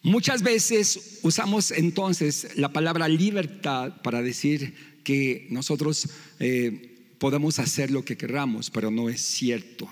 muchas 0.01 0.43
veces 0.43 1.19
usamos 1.23 1.71
entonces 1.71 2.49
la 2.55 2.69
palabra 2.69 3.07
libertad 3.07 4.01
para 4.01 4.21
decir 4.21 4.73
que 5.03 5.47
nosotros 5.49 6.09
eh, 6.39 6.97
podemos 7.19 7.59
hacer 7.59 7.91
lo 7.91 8.03
que 8.03 8.17
queramos, 8.17 8.69
pero 8.69 8.91
no 8.91 9.09
es 9.09 9.21
cierto. 9.21 9.87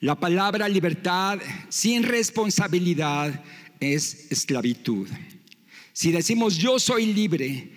La 0.00 0.14
palabra 0.14 0.68
libertad 0.68 1.38
sin 1.68 2.04
responsabilidad 2.04 3.44
es 3.80 4.30
esclavitud. 4.30 5.08
Si 5.92 6.12
decimos 6.12 6.56
yo 6.56 6.78
soy 6.78 7.12
libre 7.12 7.70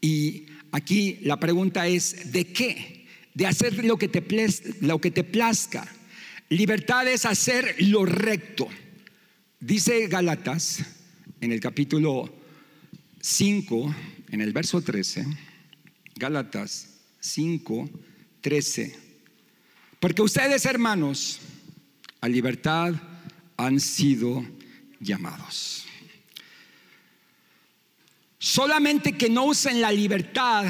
y 0.00 0.46
aquí 0.72 1.18
la 1.22 1.38
pregunta 1.38 1.86
es 1.86 2.32
¿de 2.32 2.52
qué? 2.52 2.99
De 3.34 3.46
hacer 3.46 3.84
lo 3.84 3.96
que 3.96 4.08
te, 4.08 4.24
lo 4.80 5.00
que 5.00 5.10
te 5.10 5.24
plazca. 5.24 5.86
Libertad 6.48 7.06
es 7.08 7.26
hacer 7.26 7.76
lo 7.78 8.04
recto. 8.04 8.68
Dice 9.60 10.08
Galatas 10.08 10.84
en 11.40 11.52
el 11.52 11.60
capítulo 11.60 12.32
5, 13.20 13.94
en 14.30 14.40
el 14.40 14.52
verso 14.52 14.80
13, 14.80 15.26
Gálatas 16.16 16.88
5, 17.20 17.90
13. 18.40 18.98
Porque 20.00 20.22
ustedes, 20.22 20.64
hermanos, 20.64 21.40
a 22.20 22.28
libertad 22.28 22.94
han 23.56 23.78
sido 23.78 24.44
llamados. 24.98 25.86
Solamente 28.38 29.12
que 29.12 29.28
no 29.28 29.44
usen 29.44 29.82
la 29.82 29.92
libertad 29.92 30.64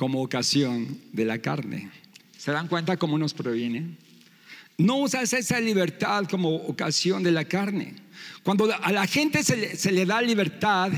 como 0.00 0.22
ocasión 0.22 0.98
de 1.12 1.26
la 1.26 1.40
carne. 1.40 1.90
¿Se 2.38 2.50
dan 2.50 2.68
cuenta 2.68 2.96
cómo 2.96 3.18
nos 3.18 3.34
proviene? 3.34 3.98
No 4.78 4.96
usas 4.96 5.30
esa 5.34 5.60
libertad 5.60 6.24
como 6.24 6.56
ocasión 6.56 7.22
de 7.22 7.30
la 7.30 7.44
carne. 7.44 7.96
Cuando 8.42 8.74
a 8.74 8.92
la 8.92 9.06
gente 9.06 9.42
se 9.42 9.92
le, 9.92 10.06
da 10.06 10.22
libertad, 10.22 10.90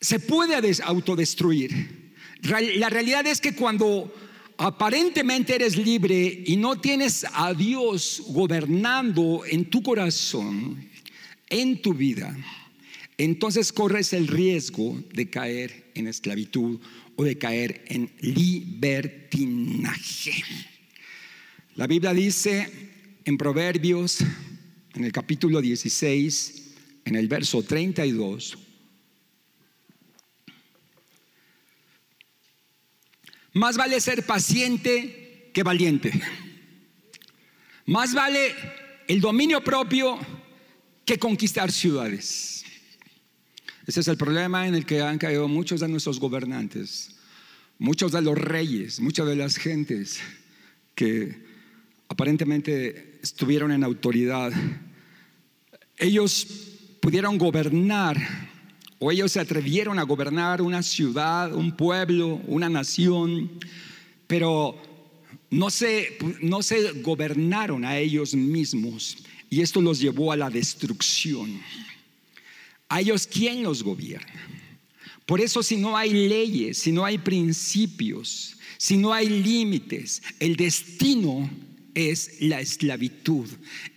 se 0.00 0.18
puede 0.18 0.56
autodestruir. 0.82 2.16
La 2.42 2.90
realidad 2.90 3.24
es 3.28 3.40
que 3.40 3.54
cuando 3.54 4.12
aparentemente 4.58 5.54
eres 5.54 5.76
libre 5.76 6.42
y 6.44 6.56
no 6.56 6.80
tienes 6.80 7.24
a 7.32 7.54
Dios 7.54 8.20
gobernando 8.30 9.44
en 9.48 9.70
tu 9.70 9.80
corazón, 9.80 10.88
en 11.48 11.80
tu 11.80 11.94
vida, 11.94 12.36
entonces 13.24 13.72
corres 13.72 14.12
el 14.14 14.26
riesgo 14.26 15.00
de 15.12 15.30
caer 15.30 15.92
en 15.94 16.08
esclavitud 16.08 16.80
o 17.14 17.22
de 17.22 17.38
caer 17.38 17.84
en 17.86 18.10
libertinaje. 18.20 19.62
La 21.76 21.86
Biblia 21.86 22.12
dice 22.12 22.68
en 23.24 23.38
Proverbios, 23.38 24.18
en 24.94 25.04
el 25.04 25.12
capítulo 25.12 25.60
16, 25.60 26.74
en 27.04 27.14
el 27.14 27.28
verso 27.28 27.62
32, 27.62 28.58
más 33.52 33.76
vale 33.76 34.00
ser 34.00 34.26
paciente 34.26 35.52
que 35.54 35.62
valiente. 35.62 36.10
Más 37.86 38.14
vale 38.14 38.52
el 39.06 39.20
dominio 39.20 39.62
propio 39.62 40.18
que 41.04 41.20
conquistar 41.20 41.70
ciudades. 41.70 42.64
Ese 43.86 44.00
es 44.00 44.08
el 44.08 44.16
problema 44.16 44.66
en 44.66 44.74
el 44.74 44.86
que 44.86 45.00
han 45.00 45.18
caído 45.18 45.48
muchos 45.48 45.80
de 45.80 45.88
nuestros 45.88 46.20
gobernantes, 46.20 47.16
muchos 47.78 48.12
de 48.12 48.22
los 48.22 48.38
reyes, 48.38 49.00
muchas 49.00 49.26
de 49.26 49.36
las 49.36 49.56
gentes 49.56 50.20
que 50.94 51.42
aparentemente 52.08 53.18
estuvieron 53.22 53.72
en 53.72 53.82
autoridad. 53.82 54.52
Ellos 55.96 56.46
pudieron 57.00 57.38
gobernar 57.38 58.16
o 58.98 59.10
ellos 59.10 59.32
se 59.32 59.40
atrevieron 59.40 59.98
a 59.98 60.04
gobernar 60.04 60.62
una 60.62 60.82
ciudad, 60.82 61.52
un 61.52 61.76
pueblo, 61.76 62.40
una 62.46 62.68
nación, 62.68 63.50
pero 64.28 64.80
no 65.50 65.70
se, 65.70 66.18
no 66.40 66.62
se 66.62 66.92
gobernaron 67.02 67.84
a 67.84 67.98
ellos 67.98 68.34
mismos 68.34 69.18
y 69.50 69.60
esto 69.60 69.80
los 69.80 69.98
llevó 69.98 70.30
a 70.30 70.36
la 70.36 70.48
destrucción. 70.48 71.60
A 72.92 73.00
ellos, 73.00 73.26
¿quién 73.26 73.62
los 73.62 73.82
gobierna? 73.82 74.46
Por 75.24 75.40
eso 75.40 75.62
si 75.62 75.78
no 75.78 75.96
hay 75.96 76.12
leyes, 76.28 76.76
si 76.76 76.92
no 76.92 77.06
hay 77.06 77.16
principios, 77.16 78.58
si 78.76 78.98
no 78.98 79.14
hay 79.14 79.30
límites, 79.30 80.22
el 80.38 80.56
destino 80.56 81.48
es 81.94 82.42
la 82.42 82.60
esclavitud 82.60 83.48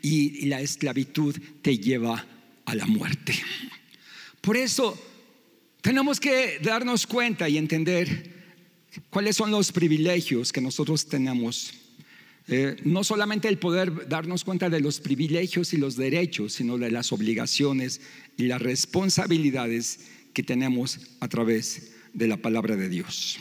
y 0.02 0.46
la 0.46 0.62
esclavitud 0.62 1.36
te 1.62 1.78
lleva 1.78 2.26
a 2.64 2.74
la 2.74 2.86
muerte. 2.86 3.36
Por 4.40 4.56
eso 4.56 4.98
tenemos 5.82 6.22
que 6.22 6.60
darnos 6.64 7.06
cuenta 7.06 7.50
y 7.50 7.58
entender 7.58 8.32
cuáles 9.10 9.36
son 9.36 9.52
los 9.52 9.74
privilegios 9.74 10.54
que 10.54 10.62
nosotros 10.62 11.06
tenemos 11.06 11.74
eh, 12.48 12.76
no 12.84 13.04
solamente 13.04 13.48
el 13.48 13.58
poder 13.58 14.08
darnos 14.08 14.44
cuenta 14.44 14.70
de 14.70 14.80
los 14.80 15.00
privilegios 15.00 15.74
y 15.74 15.78
los 15.78 15.96
derechos, 15.96 16.54
sino 16.54 16.78
de 16.78 16.92
las 16.92 17.12
obligaciones 17.12 18.02
y 18.38 18.44
las 18.44 18.62
responsabilidades 18.62 20.02
que 20.34 20.44
tenemos 20.44 21.00
a 21.20 21.28
través 21.28 21.94
de 22.14 22.28
la 22.28 22.38
palabra 22.38 22.76
de 22.76 22.90
Dios. 22.90 23.38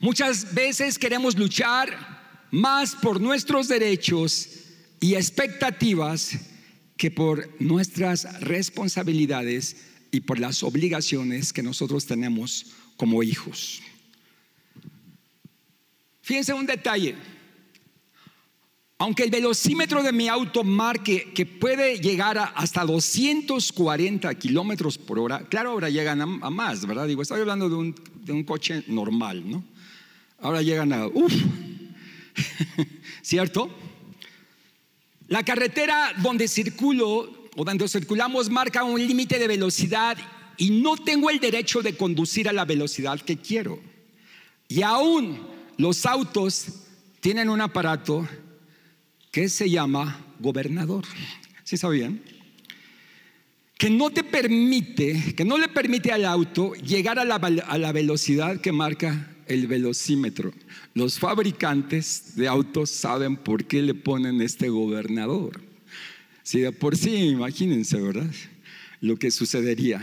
Muchas 0.00 0.54
veces 0.54 0.98
queremos 0.98 1.38
luchar 1.38 2.46
más 2.50 2.96
por 2.96 3.20
nuestros 3.20 3.68
derechos 3.68 4.48
y 5.00 5.14
expectativas 5.14 6.38
que 6.96 7.10
por 7.10 7.48
nuestras 7.60 8.40
responsabilidades 8.40 9.76
y 10.10 10.20
por 10.20 10.38
las 10.38 10.62
obligaciones 10.62 11.52
que 11.52 11.62
nosotros 11.62 12.06
tenemos 12.06 12.66
como 12.96 13.22
hijos. 13.22 13.80
Fíjense 16.20 16.52
un 16.52 16.66
detalle. 16.66 17.16
Aunque 19.02 19.24
el 19.24 19.32
velocímetro 19.32 20.00
de 20.04 20.12
mi 20.12 20.28
auto 20.28 20.62
marque 20.62 21.32
que 21.34 21.44
puede 21.44 21.98
llegar 21.98 22.38
a 22.38 22.44
hasta 22.44 22.84
240 22.84 24.32
kilómetros 24.36 24.96
por 24.96 25.18
hora, 25.18 25.40
claro, 25.48 25.70
ahora 25.70 25.90
llegan 25.90 26.20
a, 26.20 26.26
más, 26.50 26.86
¿verdad? 26.86 27.08
Digo, 27.08 27.22
estoy 27.22 27.40
hablando 27.40 27.68
de 27.68 27.74
un, 27.74 27.96
de 28.22 28.32
un 28.32 28.44
coche 28.44 28.84
normal, 28.86 29.42
¿no? 29.50 29.64
Ahora 30.40 30.62
llegan 30.62 30.92
a, 30.92 31.08
uff, 31.08 31.34
¿cierto? 33.22 33.74
La 35.26 35.42
carretera 35.42 36.12
donde 36.22 36.46
circulo 36.46 37.48
o 37.56 37.64
donde 37.64 37.88
circulamos 37.88 38.50
marca 38.50 38.84
un 38.84 39.04
límite 39.04 39.40
de 39.40 39.48
velocidad 39.48 40.16
y 40.58 40.70
no 40.70 40.96
tengo 40.96 41.28
el 41.28 41.40
derecho 41.40 41.82
de 41.82 41.96
conducir 41.96 42.48
a 42.48 42.52
la 42.52 42.64
velocidad 42.64 43.20
que 43.20 43.36
quiero. 43.36 43.80
Y 44.68 44.82
aún 44.82 45.40
los 45.76 46.06
autos 46.06 46.66
tienen 47.20 47.50
un 47.50 47.60
aparato 47.60 48.28
que 49.32 49.48
se 49.48 49.68
llama 49.68 50.24
gobernador. 50.38 51.04
¿Sí 51.64 51.76
sabían? 51.76 52.20
Que 53.78 53.90
no 53.90 54.10
te 54.10 54.22
permite, 54.22 55.34
que 55.34 55.44
no 55.44 55.58
le 55.58 55.68
permite 55.68 56.12
al 56.12 56.26
auto 56.26 56.74
llegar 56.74 57.18
a 57.18 57.24
la, 57.24 57.36
a 57.36 57.78
la 57.78 57.92
velocidad 57.92 58.60
que 58.60 58.70
marca 58.70 59.34
el 59.46 59.66
velocímetro. 59.66 60.52
Los 60.94 61.18
fabricantes 61.18 62.36
de 62.36 62.46
autos 62.46 62.90
saben 62.90 63.36
por 63.36 63.64
qué 63.64 63.82
le 63.82 63.94
ponen 63.94 64.40
este 64.42 64.68
gobernador. 64.68 65.60
Si 66.42 66.60
de 66.60 66.70
por 66.70 66.96
sí, 66.96 67.14
imagínense, 67.28 68.00
¿verdad? 68.00 68.30
Lo 69.00 69.16
que 69.16 69.30
sucedería. 69.30 70.00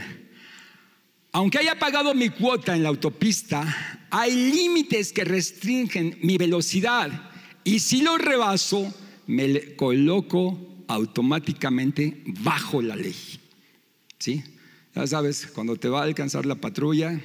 Aunque 1.31 1.59
haya 1.59 1.77
pagado 1.77 2.15
mi 2.15 2.29
cuota 2.29 2.75
en 2.75 2.81
la 2.81 2.89
autopista, 2.89 4.07
hay 4.09 4.33
límites 4.51 5.13
que 5.13 5.23
restringen 5.23 6.17
mi 6.23 6.37
velocidad. 6.37 7.29
Y 7.63 7.79
si 7.79 8.01
lo 8.01 8.17
rebaso, 8.17 8.91
me 9.29 9.75
coloco 9.75 10.83
automáticamente 10.87 12.23
bajo 12.41 12.81
la 12.81 12.95
ley. 12.95 13.15
¿Sí? 14.17 14.43
Ya 14.95 15.05
sabes, 15.05 15.45
cuando 15.45 15.75
te 15.75 15.87
va 15.87 15.99
a 16.01 16.05
alcanzar 16.05 16.47
la 16.47 16.55
patrulla 16.55 17.21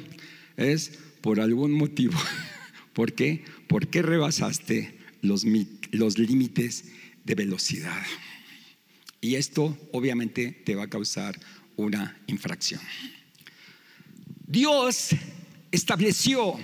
es 0.58 0.98
por 1.22 1.40
algún 1.40 1.72
motivo. 1.72 2.12
¿Por 2.92 3.14
qué? 3.14 3.42
Porque 3.68 4.02
rebasaste 4.02 4.98
los, 5.22 5.46
los 5.92 6.18
límites 6.18 6.84
de 7.24 7.34
velocidad. 7.34 8.02
Y 9.22 9.36
esto 9.36 9.74
obviamente 9.90 10.52
te 10.52 10.74
va 10.74 10.82
a 10.82 10.90
causar 10.90 11.40
una 11.76 12.20
infracción. 12.26 12.82
Dios 14.46 15.08
estableció 15.72 16.58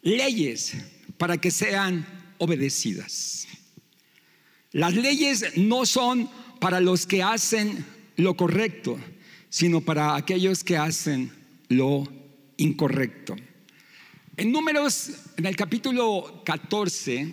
leyes 0.00 0.72
para 1.18 1.36
que 1.36 1.50
sean 1.50 2.21
obedecidas. 2.42 3.46
Las 4.72 4.96
leyes 4.96 5.56
no 5.56 5.86
son 5.86 6.28
para 6.60 6.80
los 6.80 7.06
que 7.06 7.22
hacen 7.22 7.84
lo 8.16 8.36
correcto, 8.36 8.98
sino 9.48 9.80
para 9.80 10.16
aquellos 10.16 10.64
que 10.64 10.76
hacen 10.76 11.30
lo 11.68 12.02
incorrecto. 12.56 13.36
En 14.36 14.50
números, 14.50 15.10
en 15.36 15.46
el 15.46 15.54
capítulo 15.54 16.42
14, 16.44 17.32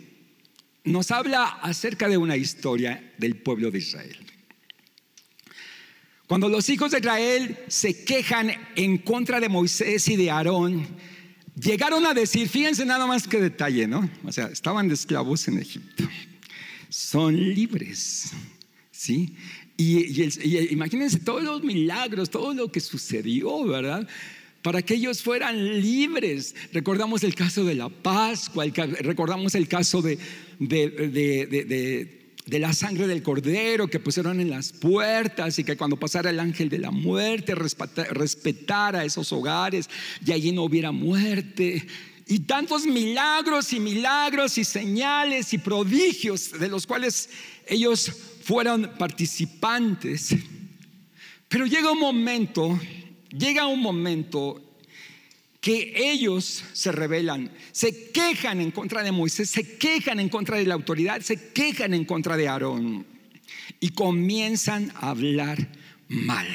nos 0.83 1.09
habla 1.09 1.45
acerca 1.63 2.07
de 2.07 2.17
una 2.17 2.37
historia 2.37 3.13
del 3.17 3.37
pueblo 3.37 3.71
de 3.71 3.79
Israel. 3.79 4.17
Cuando 6.27 6.49
los 6.49 6.69
hijos 6.69 6.91
de 6.91 6.99
Israel 6.99 7.57
se 7.67 8.05
quejan 8.05 8.51
en 8.75 8.99
contra 8.99 9.39
de 9.39 9.49
Moisés 9.49 10.07
y 10.07 10.17
de 10.17 10.29
Aarón, 10.29 10.85
llegaron 11.59 12.05
a 12.05 12.13
decir, 12.13 12.47
fíjense 12.47 12.85
nada 12.85 13.05
más 13.05 13.27
que 13.27 13.39
detalle, 13.39 13.87
¿no? 13.87 14.09
O 14.23 14.31
sea, 14.31 14.47
estaban 14.47 14.87
de 14.87 14.93
esclavos 14.93 15.47
en 15.47 15.59
Egipto. 15.59 16.07
Son 16.89 17.35
libres, 17.35 18.31
¿sí? 18.91 19.35
Y, 19.77 20.73
imagínense 20.73 21.19
todos 21.19 21.43
los 21.43 21.63
milagros, 21.63 22.29
todo 22.29 22.53
lo 22.53 22.71
que 22.71 22.79
sucedió, 22.79 23.63
¿verdad? 23.65 24.07
Para 24.61 24.81
que 24.81 24.95
ellos 24.95 25.21
fueran 25.21 25.81
libres. 25.81 26.55
Recordamos 26.73 27.23
el 27.23 27.35
caso 27.35 27.63
de 27.63 27.75
la 27.75 27.89
Pascua, 27.89 28.65
recordamos 28.65 29.55
el 29.55 29.67
caso 29.67 30.01
de, 30.01 30.17
de 30.59 32.18
de 32.49 32.59
la 32.59 32.73
sangre 32.73 33.07
del 33.07 33.21
cordero 33.21 33.87
que 33.87 33.99
pusieron 33.99 34.41
en 34.41 34.49
las 34.49 34.73
puertas 34.73 35.59
y 35.59 35.63
que 35.63 35.77
cuando 35.77 35.97
pasara 35.97 36.31
el 36.31 36.39
ángel 36.39 36.69
de 36.69 36.79
la 36.79 36.91
muerte 36.91 37.53
respetara 37.53 39.05
esos 39.05 39.31
hogares 39.31 39.89
y 40.25 40.31
allí 40.31 40.51
no 40.51 40.63
hubiera 40.63 40.91
muerte. 40.91 41.85
Y 42.25 42.39
tantos 42.39 42.85
milagros 42.85 43.71
y 43.73 43.79
milagros 43.79 44.57
y 44.57 44.63
señales 44.63 45.53
y 45.53 45.59
prodigios 45.59 46.51
de 46.59 46.69
los 46.69 46.85
cuales 46.85 47.29
ellos 47.67 48.11
fueron 48.43 48.91
participantes. 48.97 50.35
Pero 51.47 51.65
llega 51.65 51.91
un 51.91 51.99
momento, 51.99 52.79
llega 53.29 53.67
un 53.67 53.81
momento 53.81 54.68
que 55.61 55.93
ellos 55.95 56.63
se 56.73 56.91
rebelan, 56.91 57.51
se 57.71 58.11
quejan 58.11 58.61
en 58.61 58.71
contra 58.71 59.03
de 59.03 59.11
Moisés, 59.11 59.49
se 59.49 59.77
quejan 59.77 60.19
en 60.19 60.29
contra 60.29 60.57
de 60.57 60.65
la 60.65 60.75
autoridad, 60.75 61.21
se 61.21 61.51
quejan 61.51 61.93
en 61.93 62.05
contra 62.05 62.37
de 62.37 62.47
Aarón 62.47 63.05
y 63.79 63.89
comienzan 63.89 64.91
a 64.95 65.09
hablar 65.09 65.69
mal. 66.07 66.47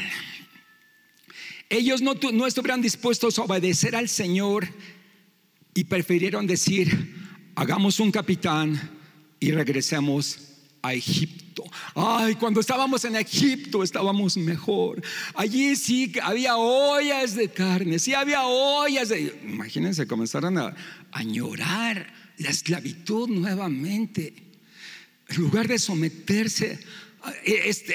Ellos 1.69 2.03
no, 2.03 2.14
no 2.33 2.47
estuvieron 2.47 2.81
dispuestos 2.81 3.38
a 3.38 3.43
obedecer 3.43 3.95
al 3.95 4.09
Señor 4.09 4.69
y 5.75 5.85
prefirieron 5.85 6.47
decir, 6.47 7.14
hagamos 7.57 8.01
un 8.01 8.11
capitán 8.11 8.90
y 9.40 9.51
regresemos 9.51 10.54
a 10.85 10.92
Egipto. 10.92 11.64
Ay, 11.94 12.35
cuando 12.35 12.61
estábamos 12.61 13.07
en 13.07 13.16
Egipto 13.16 13.83
estábamos 13.83 14.37
mejor. 14.37 15.03
Allí 15.35 15.75
sí 15.77 16.12
había 16.23 16.57
ollas 16.57 17.35
de 17.35 17.49
carne, 17.49 17.99
sí 17.99 18.12
había 18.12 18.44
ollas 18.44 19.09
de... 19.09 19.35
Imagínense, 19.44 20.07
comenzaron 20.07 20.59
a 20.59 20.77
añorar 21.11 22.12
la 22.37 22.51
esclavitud 22.51 23.31
nuevamente. 23.31 24.35
En 25.31 25.37
lugar 25.40 25.66
de 25.66 25.79
someterse 25.79 26.79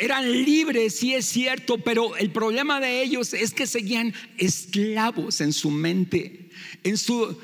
eran 0.01 0.31
libres, 0.43 0.95
sí 0.95 1.13
es 1.13 1.27
cierto, 1.27 1.77
pero 1.77 2.15
el 2.17 2.31
problema 2.31 2.79
de 2.79 3.03
ellos 3.03 3.35
es 3.35 3.53
que 3.53 3.67
seguían 3.67 4.15
esclavos 4.39 5.41
en 5.41 5.53
su 5.53 5.69
mente, 5.69 6.49
en 6.83 6.97
su 6.97 7.37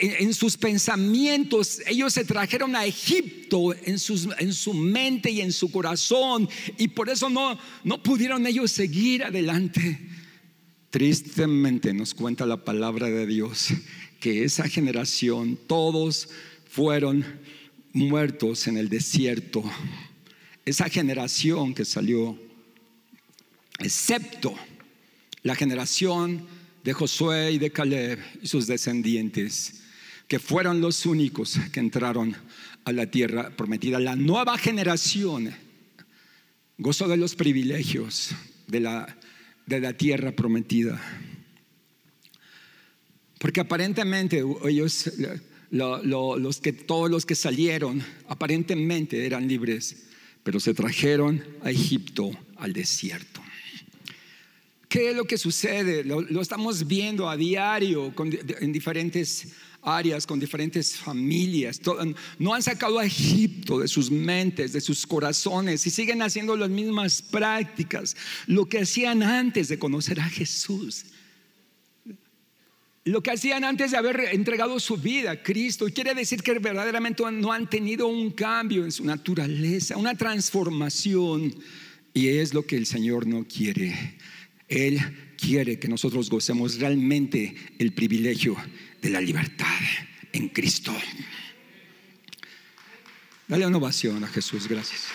en 0.00 0.32
sus 0.34 0.56
pensamientos, 0.56 1.80
ellos 1.86 2.12
se 2.14 2.24
trajeron 2.24 2.74
a 2.74 2.86
Egipto 2.86 3.74
en, 3.74 3.96
en, 4.38 4.52
su 4.54 4.74
mente 4.74 5.30
y 5.30 5.40
en 5.40 5.52
su 5.52 5.70
corazón, 5.70 6.48
y 6.78 6.88
por 6.88 7.10
eso 7.10 7.28
no, 7.28 7.58
no 7.84 8.02
pudieron 8.02 8.46
ellos 8.46 8.70
seguir 8.70 9.24
adelante. 9.24 9.98
Tristemente 10.90 11.92
nos 11.92 12.14
cuenta 12.14 12.46
la 12.46 12.64
palabra 12.64 13.08
de 13.08 13.26
Dios 13.26 13.68
que 14.20 14.44
esa 14.44 14.68
generación, 14.68 15.58
todos 15.66 16.28
fueron 16.68 17.24
muertos 17.92 18.66
en 18.66 18.76
el 18.76 18.88
desierto. 18.88 19.62
Esa 20.64 20.88
generación 20.88 21.74
que 21.74 21.84
salió, 21.84 22.38
excepto 23.78 24.54
la 25.42 25.54
generación 25.54 26.46
de 26.84 26.92
Josué 26.92 27.52
y 27.52 27.58
de 27.58 27.70
Caleb 27.70 28.18
y 28.42 28.46
sus 28.46 28.66
descendientes 28.66 29.79
que 30.30 30.38
fueron 30.38 30.80
los 30.80 31.06
únicos 31.06 31.58
que 31.72 31.80
entraron 31.80 32.36
a 32.84 32.92
la 32.92 33.10
tierra 33.10 33.50
prometida. 33.50 33.98
La 33.98 34.14
nueva 34.14 34.56
generación 34.58 35.52
gozó 36.78 37.08
de 37.08 37.16
los 37.16 37.34
privilegios 37.34 38.30
de 38.68 38.78
la, 38.78 39.16
de 39.66 39.80
la 39.80 39.92
tierra 39.92 40.30
prometida. 40.30 41.02
Porque 43.40 43.58
aparentemente 43.58 44.44
ellos, 44.68 45.10
los 45.72 46.60
que, 46.60 46.74
todos 46.74 47.10
los 47.10 47.26
que 47.26 47.34
salieron, 47.34 48.00
aparentemente 48.28 49.26
eran 49.26 49.48
libres, 49.48 50.10
pero 50.44 50.60
se 50.60 50.74
trajeron 50.74 51.44
a 51.64 51.72
Egipto 51.72 52.30
al 52.54 52.72
desierto. 52.72 53.42
¿Qué 54.88 55.10
es 55.10 55.16
lo 55.16 55.24
que 55.24 55.38
sucede? 55.38 56.04
Lo, 56.04 56.40
estamos 56.40 56.86
viendo 56.86 57.28
a 57.28 57.36
diario 57.36 58.14
en 58.60 58.72
diferentes 58.72 59.54
áreas, 59.82 60.26
con 60.26 60.38
diferentes 60.38 60.96
familias. 60.96 61.80
No 62.38 62.54
han 62.54 62.62
sacado 62.62 62.98
a 62.98 63.06
Egipto 63.06 63.78
de 63.78 63.88
sus 63.88 64.10
mentes, 64.10 64.72
de 64.72 64.80
sus 64.80 65.06
corazones 65.06 65.86
y 65.86 65.90
siguen 65.90 66.22
haciendo 66.22 66.56
las 66.56 66.70
mismas 66.70 67.22
prácticas, 67.22 68.16
lo 68.46 68.66
que 68.66 68.80
hacían 68.80 69.22
antes 69.22 69.68
de 69.68 69.78
conocer 69.78 70.20
a 70.20 70.28
Jesús. 70.28 71.06
Lo 73.04 73.22
que 73.22 73.30
hacían 73.30 73.64
antes 73.64 73.92
de 73.92 73.96
haber 73.96 74.20
entregado 74.32 74.78
su 74.78 74.96
vida 74.98 75.30
a 75.30 75.42
Cristo. 75.42 75.86
Quiere 75.92 76.14
decir 76.14 76.42
que 76.42 76.58
verdaderamente 76.58 77.22
no 77.32 77.50
han 77.50 77.68
tenido 77.68 78.06
un 78.06 78.30
cambio 78.30 78.84
en 78.84 78.92
su 78.92 79.04
naturaleza, 79.04 79.96
una 79.96 80.14
transformación. 80.14 81.54
Y 82.12 82.28
es 82.28 82.52
lo 82.52 82.66
que 82.66 82.76
el 82.76 82.84
Señor 82.84 83.26
no 83.26 83.44
quiere. 83.44 84.18
Él 84.68 85.00
quiere 85.38 85.78
que 85.78 85.88
nosotros 85.88 86.28
gocemos 86.28 86.78
realmente 86.78 87.54
el 87.78 87.92
privilegio 87.92 88.56
de 89.00 89.10
la 89.10 89.20
libertad 89.20 89.66
en 90.32 90.48
Cristo. 90.48 90.94
Dale 93.48 93.66
una 93.66 93.78
ovación 93.78 94.22
a 94.22 94.28
Jesús, 94.28 94.68
gracias. 94.68 95.06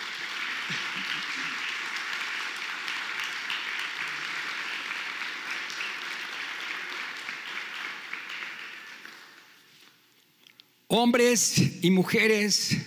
Hombres 10.87 11.83
y 11.83 11.91
mujeres 11.91 12.77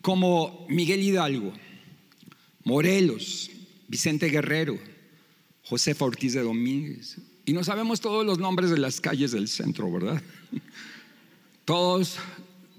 como 0.00 0.66
Miguel 0.68 1.02
Hidalgo, 1.02 1.52
Morelos, 2.64 3.50
Vicente 3.88 4.28
Guerrero, 4.28 4.78
José 5.62 5.94
Ortiz 5.98 6.34
de 6.34 6.42
Domínguez, 6.42 7.18
y 7.44 7.52
no 7.52 7.64
sabemos 7.64 8.00
todos 8.00 8.24
los 8.24 8.38
nombres 8.38 8.70
de 8.70 8.78
las 8.78 9.00
calles 9.00 9.32
del 9.32 9.48
centro, 9.48 9.90
¿verdad? 9.90 10.22
Todos, 11.64 12.18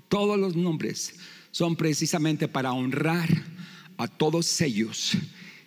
todos 0.09 0.37
los 0.37 0.55
nombres 0.55 1.15
son 1.51 1.75
precisamente 1.75 2.47
para 2.47 2.73
honrar 2.73 3.29
a 3.97 4.07
todos 4.07 4.59
ellos 4.61 5.17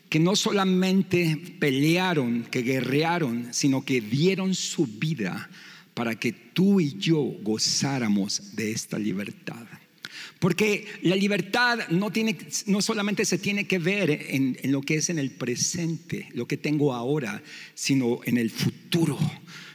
que 0.09 0.21
no 0.21 0.37
solamente 0.37 1.57
pelearon, 1.59 2.45
que 2.45 2.63
guerrearon, 2.63 3.49
sino 3.53 3.85
que 3.85 4.01
dieron 4.01 4.55
su 4.55 4.87
vida 4.87 5.49
para 5.95 6.15
que 6.15 6.33
tú 6.33 6.81
y 6.81 6.97
yo 6.99 7.23
gozáramos 7.43 8.55
de 8.55 8.71
esta 8.71 8.99
libertad. 8.99 9.67
Porque 10.39 10.87
la 11.03 11.17
libertad 11.17 11.89
no, 11.89 12.11
tiene, 12.11 12.37
no 12.67 12.83
solamente 12.83 13.25
se 13.25 13.39
tiene 13.39 13.67
que 13.67 13.79
ver 13.79 14.11
en, 14.11 14.59
lo 14.65 14.83
que 14.83 14.97
es 14.97 15.09
en 15.09 15.19
el 15.19 15.31
presente, 15.31 16.29
lo 16.35 16.47
que 16.47 16.59
tengo 16.59 16.93
ahora, 16.93 17.43
sino 17.75 18.21
en 18.25 18.37
el 18.37 18.51
futuro, 18.51 19.19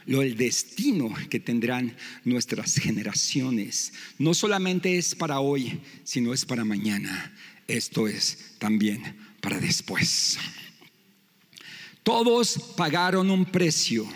lo 0.06 0.22
el 0.22 0.36
destino 0.36 1.12
que 1.28 1.40
tendrán 1.40 1.96
nuestras 2.24 2.76
generaciones. 2.76 3.92
No 4.18 4.34
solamente 4.34 4.98
es 4.98 5.16
para 5.16 5.40
hoy, 5.40 5.80
sino 6.04 6.32
es 6.32 6.44
para 6.44 6.64
mañana. 6.64 7.34
Esto 7.66 8.06
es 8.06 8.54
también 8.58 9.16
para 9.40 9.58
después. 9.58 10.38
Todos 12.04 12.74
pagaron 12.76 13.30
un 13.30 13.46
precio. 13.46 14.06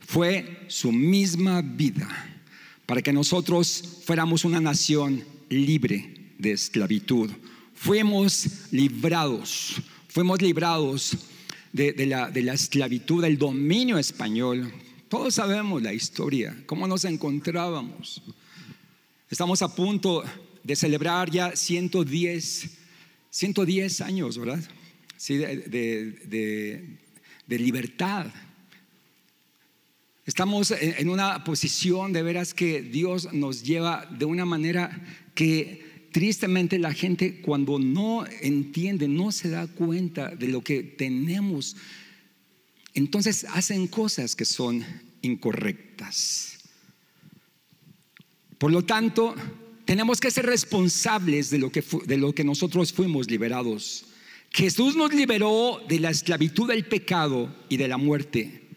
Fue 0.00 0.64
su 0.66 0.90
misma 0.90 1.62
vida 1.62 2.08
para 2.84 3.00
que 3.00 3.12
nosotros 3.12 4.02
fuéramos 4.04 4.44
una 4.44 4.60
nación 4.60 5.31
libre 5.52 6.34
de 6.38 6.52
esclavitud. 6.52 7.30
Fuimos 7.74 8.48
librados, 8.70 9.76
fuimos 10.08 10.40
librados 10.40 11.16
de, 11.72 12.06
la, 12.06 12.30
de 12.30 12.42
la 12.42 12.54
esclavitud, 12.54 13.22
del 13.22 13.38
dominio 13.38 13.98
español, 13.98 14.72
Todos 15.08 15.34
sabemos 15.34 15.82
la 15.82 15.92
historia, 15.92 16.56
cómo 16.64 16.88
nos 16.88 17.04
encontrábamos. 17.04 18.22
Estamos 19.28 19.60
a 19.60 19.74
punto 19.74 20.24
de 20.62 20.74
celebrar 20.76 21.30
ya 21.30 21.54
110, 21.54 22.70
110 23.30 24.00
años, 24.00 24.38
¿verdad? 24.38 24.62
Sí, 25.16 25.36
de, 25.36 26.98
libertad. 27.46 28.26
Estamos 30.24 30.70
en 30.70 31.08
una 31.10 31.44
posición 31.44 32.12
de 32.12 32.22
veras 32.22 32.54
que 32.54 32.80
Dios 32.80 33.32
nos 33.32 33.62
lleva 33.62 34.06
de 34.06 34.24
una 34.24 34.46
manera 34.46 34.98
que 35.34 36.08
tristemente 36.12 36.78
la 36.78 36.92
gente 36.92 37.40
cuando 37.40 37.78
no 37.78 38.24
entiende, 38.42 39.08
no 39.08 39.32
se 39.32 39.48
da 39.48 39.66
cuenta 39.66 40.30
de 40.30 40.48
lo 40.48 40.62
que 40.62 40.82
tenemos 40.82 41.76
entonces 42.94 43.46
hacen 43.50 43.86
cosas 43.86 44.36
que 44.36 44.44
son 44.44 44.84
incorrectas. 45.22 46.58
Por 48.58 48.70
lo 48.70 48.84
tanto, 48.84 49.34
tenemos 49.84 50.20
que 50.20 50.30
ser 50.30 50.46
responsables 50.46 51.50
de 51.50 51.58
lo 51.58 51.72
que, 51.72 51.84
de 52.06 52.16
lo 52.16 52.34
que 52.34 52.44
nosotros 52.44 52.92
fuimos 52.92 53.30
liberados. 53.30 54.04
Jesús 54.50 54.94
nos 54.94 55.14
liberó 55.14 55.80
de 55.88 55.98
la 55.98 56.10
esclavitud 56.10 56.68
del 56.68 56.84
pecado 56.86 57.54
y 57.68 57.78
de 57.78 57.88
la 57.88 57.96
muerte. 57.96 58.68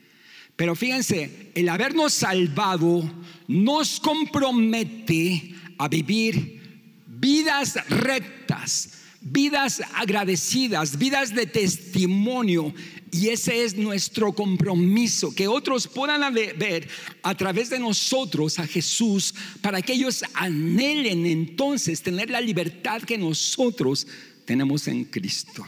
Pero 0.56 0.76
fíjense, 0.76 1.52
el 1.54 1.68
habernos 1.68 2.14
salvado 2.14 3.12
nos 3.48 4.00
compromete 4.00 5.55
a 5.78 5.88
vivir 5.88 6.62
vidas 7.08 7.76
rectas, 7.90 8.90
vidas 9.22 9.82
agradecidas, 9.96 10.98
vidas 10.98 11.34
de 11.34 11.46
testimonio. 11.46 12.74
Y 13.12 13.30
ese 13.30 13.64
es 13.64 13.76
nuestro 13.76 14.34
compromiso, 14.34 15.34
que 15.34 15.48
otros 15.48 15.88
puedan 15.88 16.34
ver 16.34 16.90
a 17.24 17.36
través 17.36 17.70
de 17.70 17.80
nosotros 17.80 18.60
a 18.60 18.68
Jesús, 18.68 19.34
para 19.62 19.82
que 19.82 19.94
ellos 19.94 20.24
anhelen 20.34 21.26
entonces 21.26 22.02
tener 22.02 22.30
la 22.30 22.42
libertad 22.42 23.02
que 23.04 23.18
nosotros 23.18 24.06
tenemos 24.46 24.88
en 24.88 25.06
Cristo. 25.06 25.66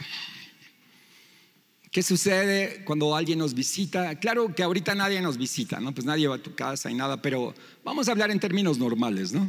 ¿Qué 1.90 2.02
sucede 2.02 2.84
cuando 2.84 3.16
alguien 3.16 3.38
nos 3.38 3.54
visita? 3.54 4.14
Claro 4.20 4.54
que 4.54 4.62
ahorita 4.62 4.94
nadie 4.94 5.22
nos 5.22 5.38
visita, 5.38 5.80
¿no? 5.80 5.94
Pues 5.94 6.04
nadie 6.04 6.28
va 6.28 6.36
a 6.36 6.42
tu 6.42 6.54
casa 6.54 6.90
y 6.90 6.94
nada, 6.94 7.22
pero 7.22 7.54
vamos 7.82 8.08
a 8.08 8.12
hablar 8.12 8.30
en 8.30 8.38
términos 8.38 8.78
normales, 8.78 9.32
¿no? 9.32 9.48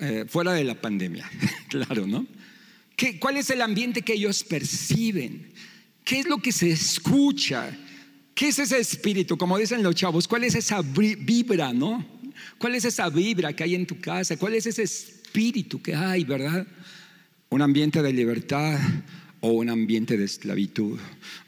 Eh, 0.00 0.24
fuera 0.28 0.52
de 0.52 0.64
la 0.64 0.80
pandemia, 0.80 1.28
claro, 1.68 2.06
¿no? 2.06 2.26
¿Cuál 3.20 3.36
es 3.36 3.50
el 3.50 3.62
ambiente 3.62 4.02
que 4.02 4.14
ellos 4.14 4.42
perciben? 4.44 5.52
¿Qué 6.04 6.20
es 6.20 6.26
lo 6.26 6.38
que 6.38 6.52
se 6.52 6.70
escucha? 6.70 7.76
¿Qué 8.34 8.48
es 8.48 8.58
ese 8.58 8.78
espíritu? 8.78 9.36
Como 9.36 9.58
dicen 9.58 9.82
los 9.82 9.94
chavos, 9.94 10.26
¿cuál 10.26 10.44
es 10.44 10.54
esa 10.54 10.82
vibra, 10.82 11.72
no? 11.72 12.04
¿Cuál 12.58 12.74
es 12.74 12.84
esa 12.84 13.08
vibra 13.08 13.52
que 13.52 13.64
hay 13.64 13.74
en 13.74 13.86
tu 13.86 14.00
casa? 14.00 14.36
¿Cuál 14.36 14.54
es 14.54 14.66
ese 14.66 14.82
espíritu 14.82 15.80
que 15.80 15.94
hay, 15.94 16.24
verdad? 16.24 16.66
Un 17.50 17.62
ambiente 17.62 18.02
de 18.02 18.12
libertad, 18.12 18.78
o 19.40 19.50
un 19.50 19.68
ambiente 19.68 20.16
de 20.16 20.24
esclavitud. 20.24 20.98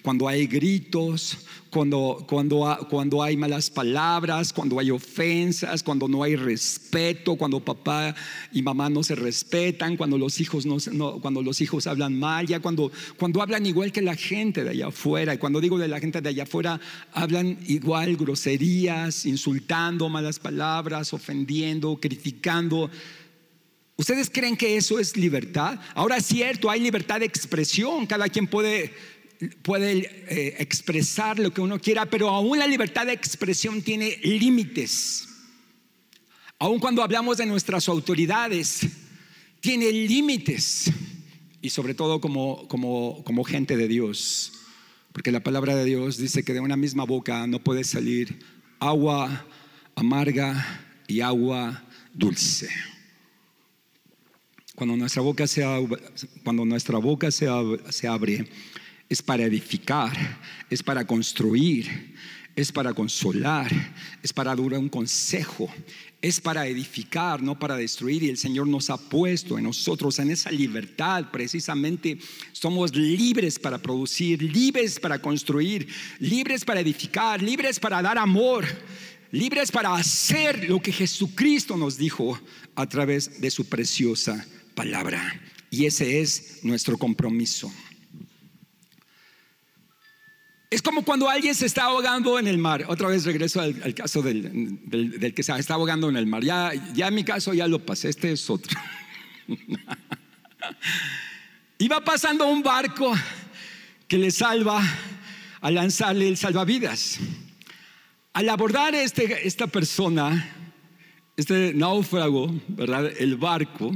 Cuando 0.02 0.28
hay 0.28 0.46
gritos, 0.46 1.38
cuando, 1.70 2.24
cuando, 2.28 2.86
cuando 2.90 3.22
hay 3.22 3.36
malas 3.36 3.70
palabras, 3.70 4.52
cuando 4.52 4.78
hay 4.78 4.90
ofensas, 4.90 5.82
cuando 5.82 6.08
no 6.08 6.22
hay 6.24 6.34
respeto, 6.34 7.36
cuando 7.36 7.60
papá 7.60 8.14
y 8.52 8.60
mamá 8.60 8.90
no 8.90 9.04
se 9.04 9.14
respetan, 9.14 9.96
cuando 9.96 10.18
los 10.18 10.40
hijos, 10.40 10.66
no, 10.66 11.20
cuando 11.20 11.42
los 11.42 11.60
hijos 11.60 11.86
hablan 11.86 12.18
mal, 12.18 12.46
ya 12.46 12.58
cuando, 12.58 12.90
cuando 13.16 13.40
hablan 13.40 13.66
igual 13.66 13.92
que 13.92 14.02
la 14.02 14.16
gente 14.16 14.64
de 14.64 14.70
allá 14.70 14.88
afuera. 14.88 15.32
Y 15.34 15.38
cuando 15.38 15.60
digo 15.60 15.78
de 15.78 15.86
la 15.86 16.00
gente 16.00 16.20
de 16.20 16.28
allá 16.28 16.42
afuera, 16.42 16.80
hablan 17.12 17.58
igual 17.66 18.16
groserías, 18.16 19.24
insultando, 19.24 20.08
malas 20.08 20.40
palabras, 20.40 21.14
ofendiendo, 21.14 21.98
criticando. 22.00 22.90
¿Ustedes 23.96 24.30
creen 24.30 24.56
que 24.56 24.76
eso 24.76 24.98
es 24.98 25.16
libertad? 25.16 25.78
Ahora 25.94 26.16
es 26.16 26.26
cierto, 26.26 26.68
hay 26.68 26.80
libertad 26.80 27.20
de 27.20 27.26
expresión, 27.26 28.06
cada 28.06 28.28
quien 28.28 28.46
puede, 28.46 28.94
puede 29.62 29.98
eh, 30.28 30.56
expresar 30.58 31.38
lo 31.38 31.52
que 31.52 31.60
uno 31.60 31.80
quiera, 31.80 32.06
pero 32.06 32.28
aún 32.28 32.58
la 32.58 32.66
libertad 32.66 33.06
de 33.06 33.12
expresión 33.12 33.82
tiene 33.82 34.18
límites. 34.22 35.28
Aún 36.58 36.78
cuando 36.78 37.02
hablamos 37.02 37.38
de 37.38 37.46
nuestras 37.46 37.88
autoridades, 37.88 38.86
tiene 39.60 39.90
límites. 39.92 40.90
Y 41.62 41.70
sobre 41.70 41.94
todo 41.94 42.20
como, 42.20 42.66
como, 42.68 43.22
como 43.24 43.44
gente 43.44 43.76
de 43.76 43.88
Dios. 43.88 44.52
Porque 45.12 45.32
la 45.32 45.42
palabra 45.42 45.74
de 45.74 45.84
Dios 45.84 46.16
dice 46.16 46.42
que 46.42 46.54
de 46.54 46.60
una 46.60 46.76
misma 46.76 47.04
boca 47.04 47.46
no 47.46 47.62
puede 47.62 47.84
salir 47.84 48.38
agua 48.78 49.46
amarga 49.94 50.86
y 51.06 51.20
agua 51.20 51.84
dulce. 52.14 52.68
Cuando 54.74 54.96
nuestra 54.96 55.20
boca 55.20 55.44
cuando 56.42 56.64
nuestra 56.64 56.98
boca 56.98 57.30
se, 57.30 57.46
se 57.90 58.08
abre, 58.08 58.48
es 59.10 59.20
para 59.20 59.44
edificar, 59.44 60.12
es 60.70 60.84
para 60.84 61.04
construir, 61.04 62.14
es 62.54 62.70
para 62.70 62.94
consolar, 62.94 63.68
es 64.22 64.32
para 64.32 64.54
dar 64.54 64.78
un 64.78 64.88
consejo, 64.88 65.68
es 66.22 66.40
para 66.40 66.66
edificar, 66.68 67.42
no 67.42 67.58
para 67.58 67.76
destruir. 67.76 68.22
Y 68.22 68.28
el 68.28 68.36
Señor 68.36 68.68
nos 68.68 68.88
ha 68.88 68.96
puesto 68.96 69.58
en 69.58 69.64
nosotros 69.64 70.20
en 70.20 70.30
esa 70.30 70.52
libertad. 70.52 71.28
Precisamente 71.32 72.18
somos 72.52 72.94
libres 72.94 73.58
para 73.58 73.78
producir, 73.78 74.40
libres 74.42 75.00
para 75.00 75.20
construir, 75.20 75.88
libres 76.20 76.64
para 76.64 76.80
edificar, 76.80 77.42
libres 77.42 77.80
para 77.80 78.00
dar 78.00 78.16
amor, 78.16 78.64
libres 79.32 79.72
para 79.72 79.92
hacer 79.96 80.68
lo 80.68 80.80
que 80.80 80.92
Jesucristo 80.92 81.76
nos 81.76 81.96
dijo 81.96 82.40
a 82.76 82.88
través 82.88 83.40
de 83.40 83.50
su 83.50 83.68
preciosa 83.68 84.46
palabra. 84.76 85.40
Y 85.68 85.86
ese 85.86 86.20
es 86.20 86.60
nuestro 86.62 86.96
compromiso. 86.96 87.72
Es 90.70 90.82
como 90.82 91.04
cuando 91.04 91.28
alguien 91.28 91.52
se 91.52 91.66
está 91.66 91.84
ahogando 91.84 92.38
en 92.38 92.46
el 92.46 92.56
mar. 92.56 92.84
Otra 92.86 93.08
vez 93.08 93.24
regreso 93.24 93.60
al, 93.60 93.92
caso 93.92 94.22
del, 94.22 95.32
que 95.34 95.42
se 95.42 95.52
está 95.58 95.74
ahogando 95.74 96.08
en 96.08 96.16
el 96.16 96.26
mar. 96.26 96.44
Ya, 96.44 96.72
ya 96.94 97.08
en 97.08 97.14
mi 97.14 97.24
caso 97.24 97.52
ya 97.52 97.66
lo 97.66 97.84
pasé, 97.84 98.08
este 98.08 98.30
es 98.30 98.48
otro. 98.48 98.78
Iba 101.78 102.04
pasando 102.04 102.46
un 102.46 102.62
barco 102.62 103.12
que 104.06 104.16
le 104.16 104.30
salva 104.30 104.80
a 105.60 105.70
lanzarle 105.72 106.28
el 106.28 106.36
salvavidas. 106.36 107.18
Al 108.32 108.48
abordar 108.48 108.94
este, 108.94 109.48
esta 109.48 109.66
persona, 109.66 110.54
este 111.36 111.74
náufrago, 111.74 112.54
¿verdad? 112.68 113.10
El 113.18 113.36
barco, 113.36 113.92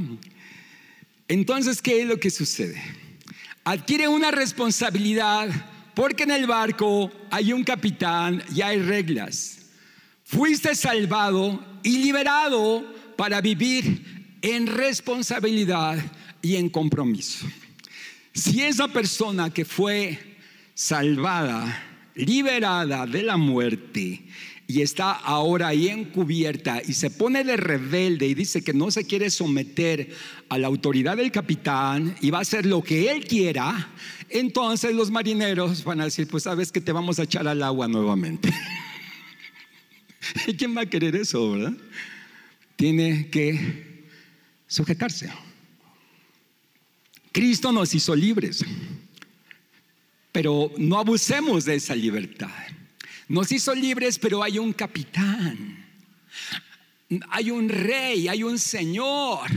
entonces, 1.27 1.81
¿qué 1.81 2.01
es 2.01 2.07
lo 2.07 2.19
que 2.19 2.29
sucede? 2.29 2.81
Adquiere 3.63 4.07
una 4.07 4.29
responsabilidad 4.29 5.49
porque 5.95 6.23
en 6.23 6.31
el 6.31 6.45
barco 6.45 7.11
hay 7.31 7.53
un 7.53 7.63
capitán 7.63 8.43
y 8.53 8.61
hay 8.61 8.79
reglas. 8.79 9.59
Fuiste 10.23 10.75
salvado 10.75 11.63
y 11.83 11.99
liberado 11.99 12.93
para 13.15 13.41
vivir 13.41 14.37
en 14.41 14.67
responsabilidad 14.67 15.97
y 16.41 16.57
en 16.57 16.69
compromiso. 16.69 17.47
Si 18.33 18.61
esa 18.61 18.87
persona 18.89 19.49
que 19.49 19.63
fue 19.63 20.37
salvada, 20.73 21.83
liberada 22.15 23.05
de 23.05 23.23
la 23.23 23.37
muerte, 23.37 24.21
y 24.67 24.81
está 24.81 25.11
ahora 25.11 25.67
ahí 25.67 25.89
encubierta 25.89 26.81
y 26.85 26.93
se 26.93 27.11
pone 27.11 27.43
de 27.43 27.55
rebelde 27.55 28.27
y 28.27 28.33
dice 28.33 28.63
que 28.63 28.73
no 28.73 28.89
se 28.89 29.05
quiere 29.05 29.29
someter 29.29 30.09
a 30.49 30.57
la 30.57 30.67
autoridad 30.67 31.17
del 31.17 31.31
capitán 31.31 32.15
y 32.21 32.31
va 32.31 32.39
a 32.39 32.41
hacer 32.41 32.65
lo 32.65 32.81
que 32.81 33.11
él 33.11 33.25
quiera, 33.25 33.91
entonces 34.29 34.95
los 34.95 35.11
marineros 35.11 35.83
van 35.83 36.01
a 36.01 36.05
decir, 36.05 36.27
pues 36.27 36.43
sabes 36.43 36.71
que 36.71 36.81
te 36.81 36.91
vamos 36.91 37.19
a 37.19 37.23
echar 37.23 37.47
al 37.47 37.61
agua 37.61 37.87
nuevamente. 37.87 38.51
¿Y 40.47 40.53
quién 40.55 40.75
va 40.75 40.81
a 40.81 40.85
querer 40.87 41.15
eso, 41.15 41.51
verdad? 41.51 41.73
Tiene 42.75 43.29
que 43.29 44.05
sujetarse. 44.67 45.29
Cristo 47.31 47.71
nos 47.71 47.93
hizo 47.93 48.15
libres, 48.15 48.65
pero 50.31 50.71
no 50.77 50.97
abusemos 50.97 51.65
de 51.65 51.75
esa 51.75 51.95
libertad. 51.95 52.49
Nos 53.27 53.51
hizo 53.51 53.73
libres, 53.73 54.19
pero 54.19 54.43
hay 54.43 54.59
un 54.59 54.73
capitán. 54.73 55.85
Hay 57.29 57.51
un 57.51 57.69
rey, 57.69 58.27
hay 58.27 58.41
un 58.41 58.57
Señor, 58.57 59.47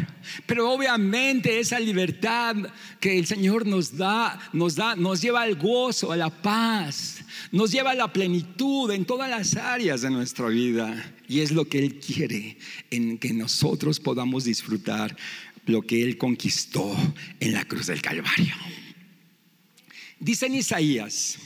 pero 0.44 0.70
obviamente 0.70 1.58
esa 1.58 1.80
libertad 1.80 2.54
que 3.00 3.18
el 3.18 3.24
Señor 3.24 3.66
nos 3.66 3.96
da, 3.96 4.38
nos 4.52 4.74
da, 4.74 4.94
nos 4.94 5.22
lleva 5.22 5.40
al 5.40 5.54
gozo, 5.54 6.12
a 6.12 6.16
la 6.16 6.28
paz, 6.28 7.24
nos 7.50 7.72
lleva 7.72 7.92
a 7.92 7.94
la 7.94 8.12
plenitud 8.12 8.90
en 8.90 9.06
todas 9.06 9.30
las 9.30 9.56
áreas 9.56 10.02
de 10.02 10.10
nuestra 10.10 10.48
vida. 10.48 11.14
Y 11.26 11.40
es 11.40 11.50
lo 11.50 11.66
que 11.66 11.78
Él 11.78 12.00
quiere, 12.00 12.58
en 12.90 13.16
que 13.16 13.32
nosotros 13.32 13.98
podamos 13.98 14.44
disfrutar 14.44 15.16
lo 15.64 15.80
que 15.80 16.02
Él 16.02 16.18
conquistó 16.18 16.94
en 17.40 17.54
la 17.54 17.64
cruz 17.64 17.86
del 17.86 18.02
Calvario. 18.02 18.54
Dice 20.20 20.46
en 20.46 20.54
Isaías, 20.54 21.38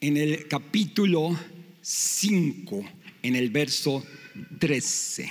en 0.00 0.16
el 0.16 0.48
capítulo 0.48 1.38
5, 1.88 2.84
en 3.22 3.36
el 3.36 3.50
verso 3.50 4.04
13. 4.58 5.30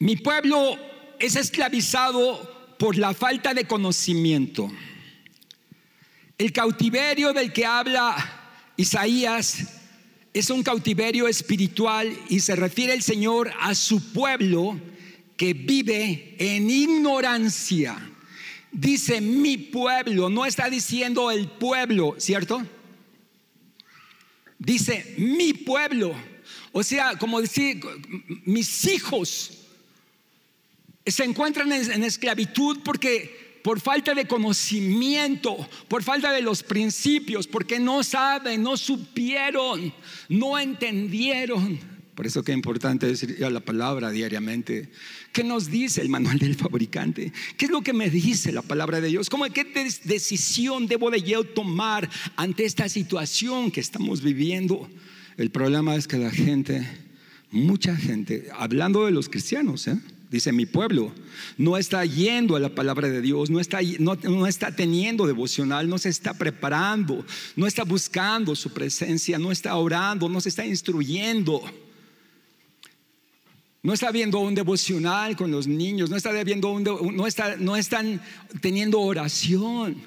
Mi 0.00 0.16
pueblo 0.16 0.76
es 1.18 1.36
esclavizado 1.36 2.76
por 2.78 2.98
la 2.98 3.14
falta 3.14 3.54
de 3.54 3.64
conocimiento. 3.64 4.70
El 6.36 6.52
cautiverio 6.52 7.32
del 7.32 7.54
que 7.54 7.64
habla 7.64 8.14
Isaías 8.76 9.64
es 10.34 10.50
un 10.50 10.62
cautiverio 10.62 11.26
espiritual 11.26 12.14
y 12.28 12.40
se 12.40 12.54
refiere 12.54 12.92
el 12.92 13.00
Señor 13.00 13.50
a 13.58 13.74
su 13.74 14.12
pueblo 14.12 14.78
que 15.38 15.54
vive 15.54 16.36
en 16.38 16.68
ignorancia. 16.68 17.96
Dice 18.70 19.22
mi 19.22 19.56
pueblo, 19.56 20.28
no 20.28 20.44
está 20.44 20.68
diciendo 20.68 21.30
el 21.30 21.48
pueblo, 21.48 22.14
¿cierto? 22.18 22.62
Dice 24.64 25.14
mi 25.18 25.52
pueblo. 25.52 26.14
O 26.72 26.82
sea, 26.82 27.16
como 27.16 27.40
decir, 27.40 27.80
mis 28.44 28.84
hijos 28.86 29.64
se 31.06 31.24
encuentran 31.24 31.70
en, 31.72 32.02
esclavitud 32.02 32.80
porque 32.84 33.60
por 33.62 33.80
falta 33.80 34.14
de 34.14 34.26
conocimiento, 34.26 35.56
por 35.88 36.02
falta 36.02 36.32
de 36.32 36.42
los 36.42 36.62
principios, 36.62 37.46
porque 37.46 37.78
no 37.78 38.02
saben, 38.02 38.62
no 38.62 38.76
supieron, 38.76 39.92
no 40.28 40.58
entendieron. 40.58 41.78
Por 42.14 42.26
eso 42.26 42.42
que 42.42 42.52
es 42.52 42.56
importante 42.56 43.06
decir 43.06 43.38
la 43.38 43.60
palabra 43.60 44.10
diariamente. 44.10 44.90
¿Qué 45.34 45.42
nos 45.42 45.68
dice 45.68 46.00
el 46.00 46.08
manual 46.08 46.38
del 46.38 46.54
fabricante? 46.54 47.32
¿Qué 47.56 47.64
es 47.64 47.70
lo 47.72 47.82
que 47.82 47.92
me 47.92 48.08
dice 48.08 48.52
la 48.52 48.62
palabra 48.62 49.00
de 49.00 49.08
Dios? 49.08 49.28
¿Cómo, 49.28 49.44
¿Qué 49.46 49.64
decisión 50.04 50.86
debo 50.86 51.10
de 51.10 51.22
yo 51.22 51.42
tomar 51.42 52.08
ante 52.36 52.64
esta 52.64 52.88
situación 52.88 53.72
que 53.72 53.80
estamos 53.80 54.22
viviendo? 54.22 54.88
El 55.36 55.50
problema 55.50 55.96
es 55.96 56.06
que 56.06 56.18
la 56.18 56.30
gente, 56.30 56.86
mucha 57.50 57.96
gente, 57.96 58.46
hablando 58.56 59.06
de 59.06 59.10
los 59.10 59.28
cristianos, 59.28 59.88
¿eh? 59.88 59.98
dice 60.30 60.52
mi 60.52 60.66
pueblo, 60.66 61.12
no 61.58 61.78
está 61.78 62.04
yendo 62.04 62.54
a 62.54 62.60
la 62.60 62.72
palabra 62.72 63.08
de 63.08 63.20
Dios, 63.20 63.50
no 63.50 63.58
está, 63.58 63.80
no, 63.98 64.14
no 64.14 64.46
está 64.46 64.70
teniendo 64.70 65.26
devocional, 65.26 65.88
no 65.88 65.98
se 65.98 66.10
está 66.10 66.34
preparando, 66.34 67.26
no 67.56 67.66
está 67.66 67.82
buscando 67.82 68.54
su 68.54 68.72
presencia, 68.72 69.36
no 69.40 69.50
está 69.50 69.74
orando, 69.74 70.28
no 70.28 70.40
se 70.40 70.50
está 70.50 70.64
instruyendo. 70.64 71.60
No 73.84 73.92
está 73.92 74.10
viendo 74.10 74.38
un 74.38 74.54
devocional 74.54 75.36
con 75.36 75.50
los 75.50 75.66
niños, 75.66 76.08
no 76.08 76.16
está, 76.16 76.32
viendo 76.42 76.70
un, 76.70 76.82
no, 77.14 77.26
está, 77.26 77.56
no 77.56 77.76
están 77.76 78.18
teniendo 78.62 78.98
oración. 78.98 80.02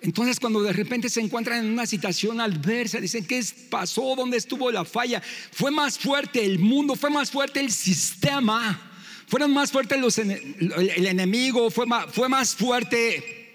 Entonces 0.00 0.40
cuando 0.40 0.60
de 0.60 0.72
repente 0.72 1.08
se 1.08 1.20
encuentran 1.20 1.64
en 1.64 1.70
una 1.70 1.86
situación 1.86 2.40
adversa, 2.40 2.98
dicen, 2.98 3.24
¿qué 3.24 3.40
pasó? 3.70 4.16
¿Dónde 4.16 4.36
estuvo 4.36 4.72
la 4.72 4.84
falla? 4.84 5.22
Fue 5.52 5.70
más 5.70 6.00
fuerte 6.00 6.44
el 6.44 6.58
mundo, 6.58 6.96
fue 6.96 7.08
más 7.08 7.30
fuerte 7.30 7.60
el 7.60 7.70
sistema, 7.70 8.92
fueron 9.28 9.54
más 9.54 9.70
fuertes 9.70 10.00
los, 10.00 10.18
el 10.18 11.06
enemigo, 11.06 11.70
fue 11.70 11.86
más, 11.86 12.12
fue 12.12 12.28
más 12.28 12.56
fuerte 12.56 13.52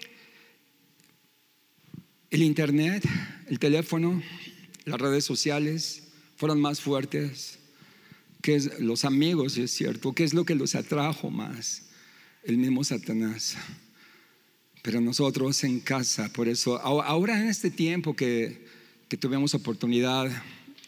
el 2.30 2.42
internet, 2.42 3.06
el 3.48 3.58
teléfono, 3.58 4.22
las 4.86 4.98
redes 4.98 5.26
sociales, 5.26 6.04
fueron 6.36 6.58
más 6.58 6.80
fuertes 6.80 7.58
que 8.42 8.56
es 8.56 8.80
los 8.80 9.04
amigos, 9.04 9.56
es 9.56 9.70
cierto, 9.70 10.12
qué 10.12 10.24
es 10.24 10.34
lo 10.34 10.44
que 10.44 10.56
los 10.56 10.74
atrajo 10.74 11.30
más, 11.30 11.84
el 12.42 12.58
mismo 12.58 12.82
Satanás. 12.82 13.56
Pero 14.82 15.00
nosotros 15.00 15.62
en 15.62 15.78
casa, 15.78 16.28
por 16.32 16.48
eso, 16.48 16.80
ahora 16.80 17.40
en 17.40 17.48
este 17.48 17.70
tiempo 17.70 18.16
que, 18.16 18.66
que 19.08 19.16
tuvimos 19.16 19.54
oportunidad 19.54 20.28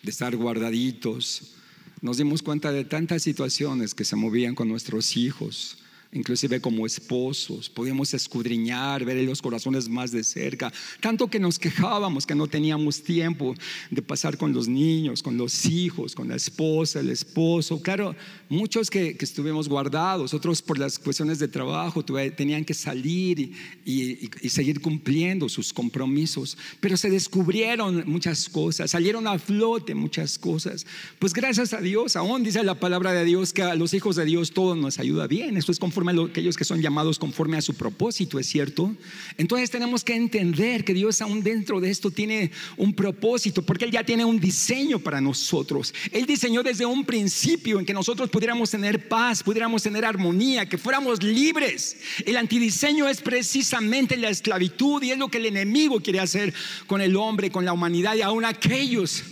de 0.02 0.10
estar 0.10 0.34
guardaditos, 0.36 1.54
nos 2.00 2.16
dimos 2.16 2.42
cuenta 2.42 2.72
de 2.72 2.84
tantas 2.84 3.22
situaciones 3.22 3.94
que 3.94 4.04
se 4.04 4.16
movían 4.16 4.56
con 4.56 4.68
nuestros 4.68 5.16
hijos, 5.16 5.78
inclusive 6.14 6.60
como 6.60 6.86
esposos, 6.86 7.68
podíamos 7.68 8.14
escudriñar, 8.14 9.04
ver 9.04 9.16
los 9.24 9.42
corazones 9.42 9.88
más 9.88 10.12
de 10.12 10.22
cerca, 10.24 10.72
tanto 11.00 11.28
que 11.28 11.40
nos 11.40 11.58
quejábamos 11.58 12.24
que 12.24 12.34
no 12.34 12.46
teníamos 12.46 13.02
tiempo 13.02 13.54
de 13.90 14.00
pasar 14.00 14.38
con 14.38 14.52
los 14.52 14.68
niños, 14.68 15.22
con 15.22 15.36
los 15.36 15.66
hijos, 15.66 16.14
con 16.14 16.28
la 16.28 16.36
esposa, 16.36 17.00
el 17.00 17.10
esposo. 17.10 17.82
Claro, 17.82 18.14
muchos 18.48 18.90
que, 18.90 19.16
estuvimos 19.24 19.68
guardados, 19.68 20.34
otros 20.34 20.60
por 20.60 20.78
las 20.78 20.98
cuestiones 20.98 21.38
de 21.38 21.48
trabajo 21.48 22.04
tenían 22.04 22.64
que 22.64 22.74
salir 22.74 23.52
y, 23.84 24.30
y 24.42 24.48
seguir 24.50 24.82
cumpliendo 24.82 25.48
sus 25.48 25.72
compromisos, 25.72 26.58
pero 26.78 26.96
se 26.96 27.08
descubrieron 27.08 28.04
muchas 28.06 28.48
cosas, 28.50 28.90
salieron 28.90 29.26
a 29.26 29.38
flote 29.38 29.94
muchas 29.94 30.38
cosas. 30.38 30.86
Pues 31.18 31.32
gracias 31.32 31.72
a 31.72 31.80
Dios, 31.80 32.16
aún 32.16 32.44
dice 32.44 32.62
la 32.62 32.78
palabra 32.78 33.12
de 33.12 33.24
Dios 33.24 33.54
que 33.54 33.62
a 33.62 33.74
los 33.74 33.94
hijos 33.94 34.14
de 34.14 34.26
Dios 34.26 34.52
todo 34.52 34.76
nos 34.76 34.98
ayuda 34.98 35.26
bien, 35.26 35.56
eso 35.56 35.72
es 35.72 35.78
conforme 35.78 36.03
aquellos 36.10 36.56
que 36.56 36.64
son 36.64 36.80
llamados 36.80 37.18
conforme 37.18 37.56
a 37.56 37.62
su 37.62 37.74
propósito, 37.74 38.38
¿es 38.38 38.46
cierto? 38.46 38.94
Entonces 39.38 39.70
tenemos 39.70 40.04
que 40.04 40.14
entender 40.14 40.84
que 40.84 40.94
Dios 40.94 41.20
aún 41.20 41.42
dentro 41.42 41.80
de 41.80 41.90
esto 41.90 42.10
tiene 42.10 42.50
un 42.76 42.94
propósito, 42.94 43.62
porque 43.62 43.84
Él 43.84 43.90
ya 43.90 44.04
tiene 44.04 44.24
un 44.24 44.38
diseño 44.38 44.98
para 44.98 45.20
nosotros. 45.20 45.94
Él 46.12 46.26
diseñó 46.26 46.62
desde 46.62 46.86
un 46.86 47.04
principio 47.04 47.78
en 47.78 47.86
que 47.86 47.94
nosotros 47.94 48.30
pudiéramos 48.30 48.70
tener 48.70 49.08
paz, 49.08 49.42
pudiéramos 49.42 49.82
tener 49.82 50.04
armonía, 50.04 50.68
que 50.68 50.78
fuéramos 50.78 51.22
libres. 51.22 51.96
El 52.24 52.36
antidiseño 52.36 53.08
es 53.08 53.20
precisamente 53.20 54.16
la 54.16 54.28
esclavitud 54.28 55.02
y 55.02 55.10
es 55.10 55.18
lo 55.18 55.28
que 55.28 55.38
el 55.38 55.46
enemigo 55.46 56.00
quiere 56.00 56.20
hacer 56.20 56.54
con 56.86 57.00
el 57.00 57.16
hombre, 57.16 57.50
con 57.50 57.64
la 57.64 57.72
humanidad 57.72 58.14
y 58.14 58.22
aún 58.22 58.44
aquellos 58.44 59.24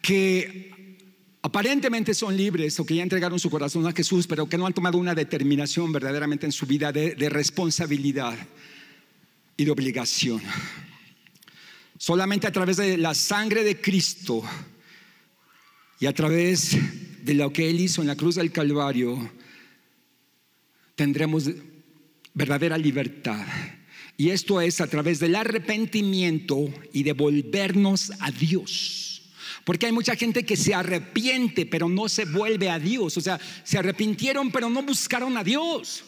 que 0.00 0.71
aparentemente 1.42 2.14
son 2.14 2.36
libres 2.36 2.78
o 2.78 2.86
que 2.86 2.94
ya 2.94 3.02
entregaron 3.02 3.38
su 3.38 3.50
corazón 3.50 3.86
a 3.86 3.92
Jesús, 3.92 4.26
pero 4.26 4.48
que 4.48 4.56
no 4.56 4.66
han 4.66 4.72
tomado 4.72 4.98
una 4.98 5.14
determinación 5.14 5.92
verdaderamente 5.92 6.46
en 6.46 6.52
su 6.52 6.66
vida 6.66 6.92
de, 6.92 7.28
responsabilidad 7.28 8.38
y 9.56 9.64
de 9.64 9.70
obligación. 9.70 10.40
Solamente 11.98 12.46
a 12.46 12.52
través 12.52 12.76
de 12.76 12.96
la 12.96 13.14
sangre 13.14 13.64
de 13.64 13.80
Cristo 13.80 14.42
y 16.00 16.06
a 16.06 16.14
través 16.14 16.76
de 17.24 17.34
lo 17.34 17.52
que 17.52 17.68
Él 17.68 17.80
hizo 17.80 18.00
en 18.00 18.08
la 18.08 18.16
cruz 18.16 18.36
del 18.36 18.50
Calvario, 18.50 19.30
tendremos 20.94 21.50
verdadera 22.34 22.78
libertad. 22.78 23.44
Y 24.16 24.30
esto 24.30 24.60
es 24.60 24.80
a 24.80 24.86
través 24.86 25.18
del 25.18 25.34
arrepentimiento 25.34 26.72
y 26.92 27.02
de 27.02 27.12
volvernos 27.12 28.12
a 28.20 28.30
Dios. 28.30 29.11
Porque 29.64 29.86
hay 29.86 29.92
mucha 29.92 30.16
gente 30.16 30.44
que 30.44 30.56
se 30.56 30.74
arrepiente, 30.74 31.66
pero 31.66 31.88
no 31.88 32.08
se 32.08 32.24
vuelve 32.24 32.68
a 32.68 32.78
Dios. 32.78 33.16
O 33.16 33.20
sea, 33.20 33.38
se 33.62 33.78
arrepintieron, 33.78 34.50
pero 34.50 34.68
no 34.68 34.82
buscaron 34.82 35.36
a 35.36 35.44
Dios. 35.44 36.04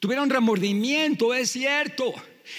Tuvieron 0.00 0.28
remordimiento, 0.30 1.34
es 1.34 1.50
cierto. 1.50 2.14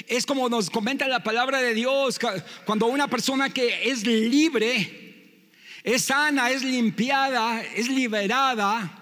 Es 0.08 0.26
como 0.26 0.50
nos 0.50 0.70
comenta 0.70 1.08
la 1.08 1.24
palabra 1.24 1.62
de 1.62 1.74
Dios, 1.74 2.20
cuando 2.66 2.88
una 2.88 3.08
persona 3.08 3.50
que 3.50 3.90
es 3.90 4.06
libre, 4.06 5.50
es 5.84 6.04
sana, 6.04 6.52
es 6.52 6.64
limpiada, 6.64 7.64
es 7.64 7.88
liberada, 7.88 9.00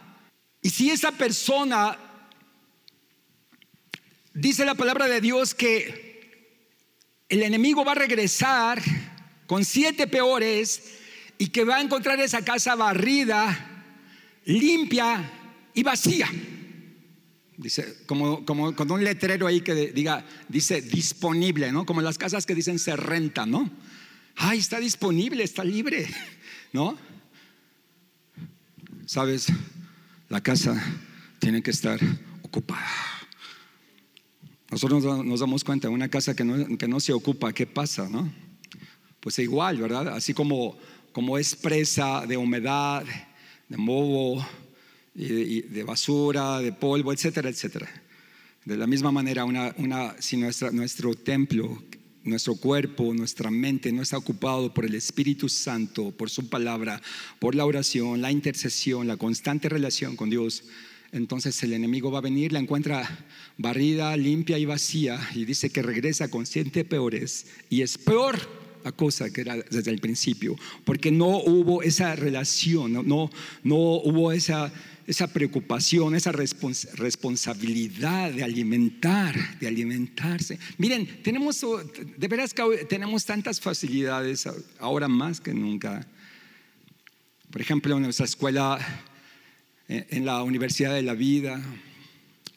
y 0.67 0.69
si 0.69 0.89
esa 0.89 1.11
persona, 1.13 1.97
dice 4.33 4.65
la 4.65 4.75
palabra 4.75 5.07
de 5.07 5.21
Dios 5.21 5.53
que 5.53 6.59
el 7.29 7.43
enemigo 7.43 7.85
va 7.85 7.93
a 7.93 7.95
regresar, 7.95 8.81
con 9.47 9.65
siete 9.65 10.07
peores 10.07 10.83
y 11.37 11.47
que 11.47 11.63
va 11.63 11.77
a 11.77 11.81
encontrar 11.81 12.19
esa 12.19 12.43
casa 12.43 12.75
barrida, 12.75 13.85
limpia 14.45 15.31
y 15.73 15.83
vacía. 15.83 16.29
Dice, 17.57 18.03
como, 18.05 18.45
como 18.45 18.75
con 18.75 18.91
un 18.91 19.03
letrero 19.03 19.47
ahí 19.47 19.61
que 19.61 19.91
diga, 19.91 20.23
dice 20.47 20.81
disponible, 20.81 21.71
¿no? 21.71 21.85
Como 21.85 22.01
las 22.01 22.19
casas 22.19 22.45
que 22.45 22.53
dicen 22.53 22.77
se 22.77 22.95
renta, 22.95 23.47
¿no? 23.47 23.71
Ay, 24.35 24.59
está 24.59 24.79
disponible, 24.79 25.43
está 25.43 25.63
libre, 25.63 26.07
¿no? 26.73 26.97
Sabes, 29.07 29.47
la 30.29 30.41
casa 30.41 30.79
tiene 31.39 31.63
que 31.63 31.71
estar 31.71 31.99
ocupada. 32.43 32.87
Nosotros 34.69 35.25
nos 35.25 35.39
damos 35.39 35.63
cuenta, 35.63 35.89
una 35.89 36.09
casa 36.09 36.35
que 36.35 36.43
no, 36.43 36.77
que 36.77 36.87
no 36.87 36.99
se 36.99 37.13
ocupa, 37.13 37.53
¿qué 37.53 37.65
pasa, 37.65 38.09
no? 38.09 38.31
Pues 39.19 39.39
igual, 39.39 39.77
¿verdad? 39.77 40.09
Así 40.09 40.33
como, 40.33 40.77
como 41.11 41.37
es 41.37 41.55
presa 41.55 42.25
de 42.25 42.37
humedad, 42.37 43.03
de 43.67 43.77
moho, 43.77 44.45
y 45.19 45.61
de, 45.61 45.83
basura, 45.83 46.59
de 46.59 46.71
polvo, 46.71 47.11
etcétera, 47.11 47.49
etcétera. 47.49 47.89
De 48.65 48.77
la 48.77 48.85
misma 48.85 49.11
manera, 49.11 49.45
una, 49.45 49.73
una, 49.77 50.15
si 50.19 50.37
nuestro 50.37 51.15
templo, 51.15 51.81
nuestro 52.23 52.55
cuerpo, 52.55 53.13
nuestra 53.15 53.49
mente 53.49 53.91
no 53.91 54.03
está 54.03 54.17
ocupado 54.17 54.71
por 54.73 54.85
el 54.85 54.93
Espíritu 54.93 55.49
Santo, 55.49 56.11
por 56.11 56.29
su 56.29 56.49
palabra, 56.49 57.01
por 57.39 57.55
la 57.55 57.65
oración, 57.65 58.21
la 58.21 58.31
intercesión, 58.31 59.07
la 59.07 59.17
constante 59.17 59.69
relación 59.69 60.15
con 60.15 60.29
Dios, 60.29 60.65
entonces 61.11 61.63
el 61.63 61.73
enemigo 61.73 62.11
va 62.11 62.19
a 62.19 62.21
venir, 62.21 62.51
la 62.51 62.59
encuentra 62.59 63.25
barrida, 63.57 64.15
limpia 64.17 64.57
y 64.57 64.65
vacía 64.65 65.19
y 65.33 65.45
dice 65.45 65.69
que 65.69 65.81
regresa 65.81 66.29
con 66.29 66.45
siete 66.45 66.83
peores 66.83 67.47
y 67.69 67.81
es 67.81 67.97
peor 67.97 68.66
la 68.83 68.91
cosa 68.91 69.31
que 69.31 69.41
era 69.41 69.55
desde 69.55 69.91
el 69.91 69.99
principio, 69.99 70.55
porque 70.85 71.11
no 71.11 71.37
hubo 71.37 71.83
esa 71.83 72.15
relación, 72.15 72.93
no, 72.93 73.03
no, 73.03 73.29
hubo 73.75 74.31
esa, 74.31 74.71
esa 75.05 75.27
preocupación, 75.27 76.15
esa 76.15 76.31
responsabilidad 76.31 78.31
de 78.31 78.43
alimentar, 78.43 79.59
de 79.59 79.67
alimentarse. 79.67 80.59
Miren, 80.77 81.21
tenemos, 81.23 81.65
de 82.17 82.27
veras 82.27 82.53
tenemos 82.89 83.25
tantas 83.25 83.59
facilidades 83.59 84.47
ahora 84.79 85.07
más 85.07 85.39
que 85.39 85.53
nunca. 85.53 86.07
Por 87.49 87.61
ejemplo, 87.61 87.95
en 87.95 88.03
nuestra 88.03 88.25
escuela, 88.25 88.77
en 89.87 90.25
la 90.25 90.43
Universidad 90.43 90.93
de 90.93 91.01
la 91.01 91.13
Vida, 91.13 91.61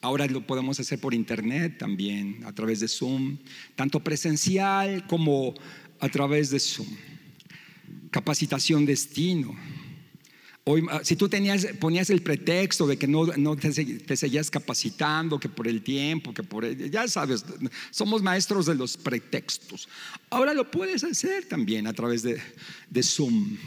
Ahora 0.03 0.25
lo 0.25 0.41
podemos 0.41 0.79
hacer 0.79 0.99
por 0.99 1.13
internet 1.13 1.77
también, 1.77 2.43
a 2.45 2.53
través 2.53 2.79
de 2.79 2.87
Zoom, 2.87 3.37
tanto 3.75 3.99
presencial 3.99 5.05
como 5.05 5.53
a 6.01 6.09
través 6.09 6.49
de 6.49 6.59
Zoom. 6.59 6.87
Capacitación 8.09 8.85
destino. 8.85 9.55
Hoy, 10.63 10.85
ah, 10.91 11.01
si 11.03 11.15
tú 11.15 11.27
tenías, 11.29 11.65
ponías 11.79 12.09
el 12.09 12.21
pretexto 12.21 12.85
de 12.85 12.97
que 12.97 13.07
no, 13.07 13.25
te, 13.55 14.15
seguías 14.15 14.51
capacitando, 14.51 15.39
que 15.39 15.49
por 15.49 15.67
el 15.67 15.81
tiempo, 15.81 16.33
que 16.33 16.43
por 16.43 16.65
el, 16.65 16.91
ya 16.91 17.07
sabes, 17.07 17.45
somos 17.89 18.21
maestros 18.21 18.65
de 18.65 18.75
los 18.75 18.97
pretextos. 18.97 19.87
Ahora 20.29 20.53
lo 20.53 20.69
puedes 20.69 21.03
hacer 21.03 21.45
también 21.45 21.87
a 21.87 21.93
través 21.93 22.21
de, 22.21 22.39
de 22.89 23.03
Zoom. 23.03 23.57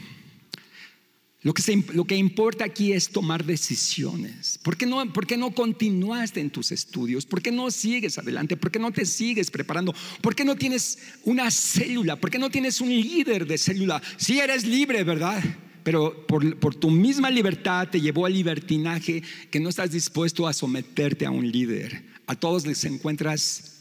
Lo 1.45 1.53
que, 1.53 1.85
lo 1.93 2.07
que, 2.07 2.17
importa 2.17 2.65
aquí 2.65 2.95
es 2.95 3.11
tomar 3.11 3.45
decisiones. 3.45 4.59
¿Por 4.63 4.79
qué, 4.79 4.87
no, 4.87 5.13
¿Por 5.13 5.27
qué 5.27 5.37
no 5.37 5.51
continuaste 5.51 6.41
en 6.41 6.49
tus 6.49 6.73
estudios? 6.73 7.27
¿Por 7.27 7.43
qué 7.43 7.53
no 7.53 7.71
sigues 7.71 8.17
adelante? 8.17 8.57
¿Por 8.57 8.71
qué 8.71 8.79
no 8.79 8.91
te 8.91 9.05
sigues 9.05 9.51
preparando? 9.51 9.95
¿Por 10.23 10.35
qué 10.35 10.43
no 10.43 10.57
tienes 10.57 10.99
una 11.23 11.51
célula? 11.51 12.17
¿Por 12.17 12.31
qué 12.31 12.39
no 12.39 12.49
tienes 12.49 12.81
un 12.81 12.89
líder 12.89 13.47
de 13.47 13.59
célula? 13.59 14.03
Si 14.17 14.41
eres 14.41 14.65
libre, 14.65 15.05
¿verdad? 15.05 15.45
Pero 15.83 16.27
por, 16.27 16.59
por 16.59 16.75
tu 16.75 16.91
misma 16.91 17.29
libertad 17.29 17.89
te 17.91 18.01
llevó 18.01 18.25
al 18.25 18.33
libertinaje 18.33 19.23
que 19.51 19.61
no 19.61 19.69
estás 19.69 19.91
dispuesto 19.91 20.49
a 20.49 20.55
someterte 20.55 21.27
a 21.27 21.31
un 21.31 21.53
líder. 21.53 22.05
A 22.27 22.35
todos 22.35 22.67
les 22.67 22.83
encuentras 22.87 23.74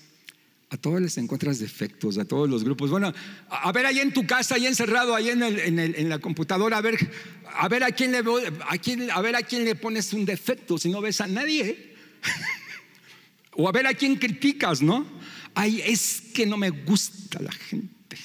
a 0.73 0.77
todos 0.77 0.99
les 0.99 1.19
encuentras 1.19 1.59
defectos, 1.59 2.17
a 2.17 2.25
todos 2.25 2.49
los 2.49 2.63
grupos. 2.63 2.89
Bueno, 2.89 3.13
a 3.47 3.71
ver 3.71 3.85
ahí 3.85 3.99
en 3.99 4.11
tu 4.11 4.25
casa, 4.25 4.55
ahí 4.55 4.65
encerrado, 4.65 5.13
ahí 5.13 5.29
en, 5.29 6.09
la 6.09 6.17
computadora, 6.17 6.77
a 6.77 6.81
ver, 6.81 6.97
a 7.45 7.67
ver 7.67 7.83
a 7.83 7.91
quién 7.91 8.11
le 8.11 8.17
a 8.17 9.15
a 9.15 9.21
ver 9.21 9.35
a 9.35 9.43
quién 9.43 9.65
le 9.65 9.75
pones 9.75 10.11
un 10.13 10.25
defecto, 10.25 10.79
si 10.79 10.89
no 10.89 10.99
ves 10.99 11.21
a 11.21 11.27
nadie. 11.27 11.93
o 13.51 13.69
a 13.69 13.71
ver 13.71 13.85
a 13.85 13.93
quién 13.93 14.15
criticas, 14.15 14.81
¿no? 14.81 15.05
Ay, 15.53 15.79
es 15.85 16.23
que 16.33 16.47
no 16.47 16.57
me 16.57 16.71
gusta 16.71 17.39
la 17.39 17.51
gente. 17.51 18.17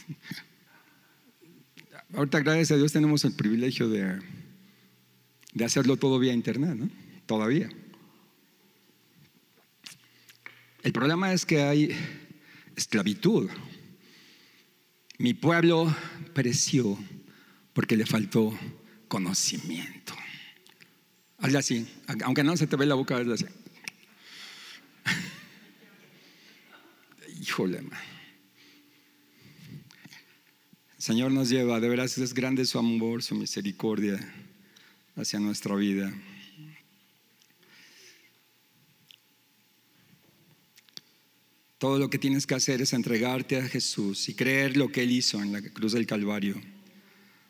Ahorita, 2.14 2.40
gracias 2.40 2.70
a 2.70 2.76
Dios, 2.76 2.92
tenemos 2.92 3.26
el 3.26 3.34
privilegio 3.34 3.90
de, 3.90 4.20
de 5.53 5.64
hacerlo 5.66 5.99
todo 5.99 6.18
vía 6.18 6.32
internet, 6.32 6.76
¿no? 6.76 6.88
Todavía. 7.26 7.68
El 10.82 10.92
problema 10.94 11.34
es 11.34 11.44
que 11.44 11.61
hay 11.61 11.94
esclavitud. 12.78 13.50
Mi 15.18 15.34
pueblo 15.34 15.94
pereció 16.32 16.96
porque 17.72 17.96
le 17.96 18.06
faltó 18.06 18.56
conocimiento. 19.08 20.14
Hazle 21.38 21.58
así, 21.58 21.86
aunque 22.24 22.42
no 22.42 22.56
se 22.56 22.66
te 22.66 22.76
ve 22.76 22.86
la 22.86 22.94
boca, 22.94 23.16
hazle 23.16 23.34
así. 23.34 23.46
Híjole, 27.40 27.82
Señor 30.96 31.30
nos 31.30 31.48
lleva, 31.48 31.80
de 31.80 31.88
veras 31.88 32.18
es 32.18 32.34
grande 32.34 32.64
su 32.64 32.78
amor, 32.78 33.22
su 33.22 33.34
misericordia 33.34 34.18
hacia 35.16 35.38
nuestra 35.40 35.74
vida. 35.76 36.12
Todo 41.78 42.00
lo 42.00 42.10
que 42.10 42.18
tienes 42.18 42.44
que 42.46 42.56
hacer 42.56 42.82
es 42.82 42.92
entregarte 42.92 43.56
a 43.56 43.68
Jesús 43.68 44.28
y 44.28 44.34
creer 44.34 44.76
lo 44.76 44.90
que 44.90 45.04
Él 45.04 45.12
hizo 45.12 45.40
en 45.40 45.52
la 45.52 45.62
cruz 45.62 45.92
del 45.92 46.06
Calvario. 46.06 46.60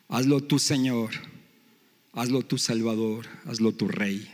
Hazlo 0.07 0.41
tu 0.41 0.59
Señor, 0.59 1.11
hazlo 2.13 2.43
tu 2.43 2.59
Salvador, 2.59 3.27
hazlo 3.45 3.71
tu 3.71 3.87
Rey. 3.87 4.29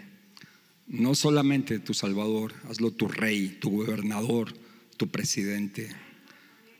No 0.88 1.16
solamente 1.16 1.80
tu 1.80 1.94
Salvador, 1.94 2.54
hazlo 2.70 2.92
tu 2.92 3.08
Rey, 3.08 3.58
tu 3.62 3.72
gobernador, 3.72 4.54
tu 4.98 5.08
presidente. 5.08 5.90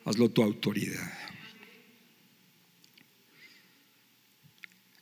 Hazlo 0.04 0.30
tu 0.30 0.44
autoridad. 0.44 1.12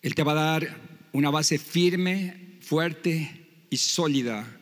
Él 0.04 0.14
te 0.14 0.24
va 0.24 0.34
a 0.34 0.36
dar 0.36 0.78
una 1.14 1.32
base 1.32 1.58
firme, 1.58 2.58
fuerte 2.62 3.48
y 3.70 3.78
sólida 3.78 4.60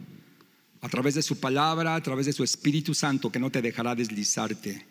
a 0.81 0.89
través 0.89 1.15
de 1.15 1.21
su 1.21 1.39
palabra, 1.39 1.95
a 1.95 2.01
través 2.01 2.25
de 2.25 2.33
su 2.33 2.43
Espíritu 2.43 2.93
Santo, 2.93 3.31
que 3.31 3.39
no 3.39 3.51
te 3.51 3.61
dejará 3.61 3.95
deslizarte 3.95 4.85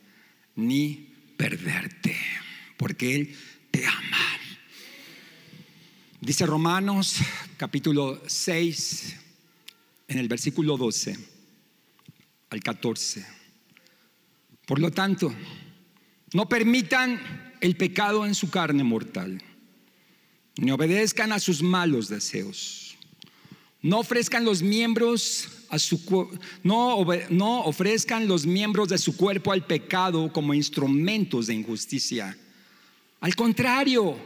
ni 0.54 1.12
perderte, 1.36 2.16
porque 2.76 3.14
Él 3.16 3.36
te 3.70 3.84
ama. 3.86 4.18
Dice 6.20 6.46
Romanos 6.46 7.16
capítulo 7.56 8.22
6, 8.26 9.16
en 10.08 10.18
el 10.18 10.28
versículo 10.28 10.76
12 10.76 11.16
al 12.50 12.62
14. 12.62 13.26
Por 14.66 14.78
lo 14.78 14.90
tanto, 14.92 15.34
no 16.32 16.48
permitan 16.48 17.54
el 17.60 17.76
pecado 17.76 18.26
en 18.26 18.34
su 18.34 18.50
carne 18.50 18.84
mortal, 18.84 19.42
ni 20.56 20.70
obedezcan 20.70 21.32
a 21.32 21.40
sus 21.40 21.62
malos 21.62 22.08
deseos. 22.08 22.96
No 23.82 24.00
ofrezcan 24.00 24.44
los 24.44 24.62
miembros 24.62 25.59
no, 26.62 27.04
no 27.30 27.60
ofrezcan 27.60 28.26
los 28.26 28.46
miembros 28.46 28.88
de 28.88 28.98
su 28.98 29.16
cuerpo 29.16 29.52
al 29.52 29.64
pecado 29.64 30.32
como 30.32 30.54
instrumentos 30.54 31.46
de 31.46 31.54
injusticia. 31.54 32.36
Al 33.20 33.34
contrario, 33.34 34.16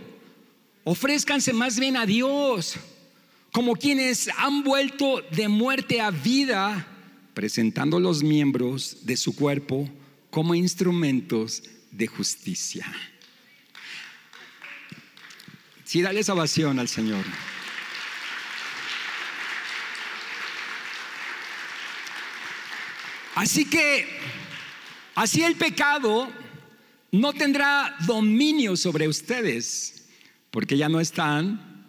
ofrézcanse 0.85 1.53
más 1.53 1.79
bien 1.79 1.97
a 1.97 2.07
Dios 2.07 2.77
como 3.53 3.77
quienes 3.77 4.29
han 4.37 4.65
vuelto 4.65 5.23
de 5.31 5.47
muerte 5.47 6.01
a 6.01 6.11
vida, 6.11 6.89
presentando 7.35 8.01
los 8.01 8.23
miembros 8.23 8.99
de 9.03 9.17
su 9.17 9.35
cuerpo 9.37 9.89
como 10.31 10.55
instrumentos 10.55 11.63
de 11.93 12.09
justicia. 12.09 12.93
Sí, 15.85 16.03
dale 16.03 16.25
salvación 16.25 16.81
al 16.81 16.89
Señor. 16.89 17.25
Así 23.35 23.65
que, 23.65 24.07
así 25.15 25.43
el 25.43 25.57
pecado 25.57 26.31
no 27.11 27.33
tendrá 27.33 27.97
dominio 28.07 28.77
sobre 28.77 29.09
ustedes, 29.09 30.07
porque 30.51 30.77
ya 30.77 30.89
no 30.89 31.01
están 31.01 31.89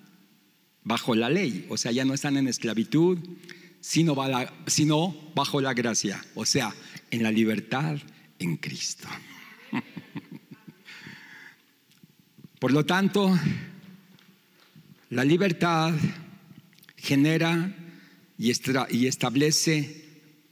bajo 0.84 1.16
la 1.16 1.30
ley, 1.30 1.66
o 1.70 1.78
sea, 1.78 1.92
ya 1.92 2.06
no 2.06 2.14
están 2.14 2.38
en 2.38 2.48
esclavitud, 2.48 3.20
sino, 3.80 4.16
bajo 4.16 5.62
la 5.62 5.74
gracia, 5.74 6.24
o 6.34 6.46
sea, 6.46 6.74
en 7.12 7.22
la 7.22 7.32
libertad 7.32 7.98
en 8.40 8.58
Cristo. 8.58 9.08
Por 12.60 12.72
lo 12.72 12.86
tanto, 12.86 13.38
la 15.12 15.24
libertad 15.24 15.94
genera 16.98 17.76
y 18.38 19.06
establece 19.08 20.05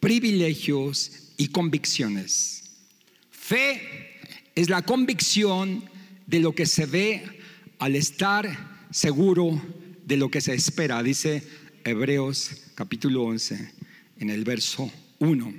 privilegios 0.03 1.13
y 1.37 1.47
convicciones. 1.47 2.63
Fe 3.31 4.19
es 4.53 4.69
la 4.69 4.81
convicción 4.81 5.81
de 6.27 6.41
lo 6.41 6.53
que 6.53 6.65
se 6.65 6.85
ve 6.85 7.23
al 7.79 7.95
estar 7.95 8.85
seguro 8.91 9.61
de 10.05 10.17
lo 10.17 10.29
que 10.29 10.41
se 10.41 10.53
espera, 10.53 11.01
dice 11.01 11.41
Hebreos 11.85 12.51
capítulo 12.75 13.23
11 13.23 13.71
en 14.19 14.29
el 14.29 14.43
verso 14.43 14.91
1. 15.19 15.53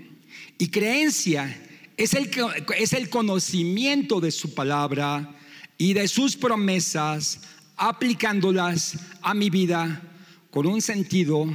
Y 0.58 0.68
creencia 0.68 1.58
es 1.96 2.12
el, 2.12 2.30
es 2.76 2.92
el 2.92 3.08
conocimiento 3.08 4.20
de 4.20 4.30
su 4.30 4.52
palabra 4.52 5.38
y 5.78 5.94
de 5.94 6.06
sus 6.06 6.36
promesas, 6.36 7.40
aplicándolas 7.78 8.98
a 9.22 9.32
mi 9.32 9.48
vida 9.48 10.02
con 10.50 10.66
un 10.66 10.82
sentido 10.82 11.46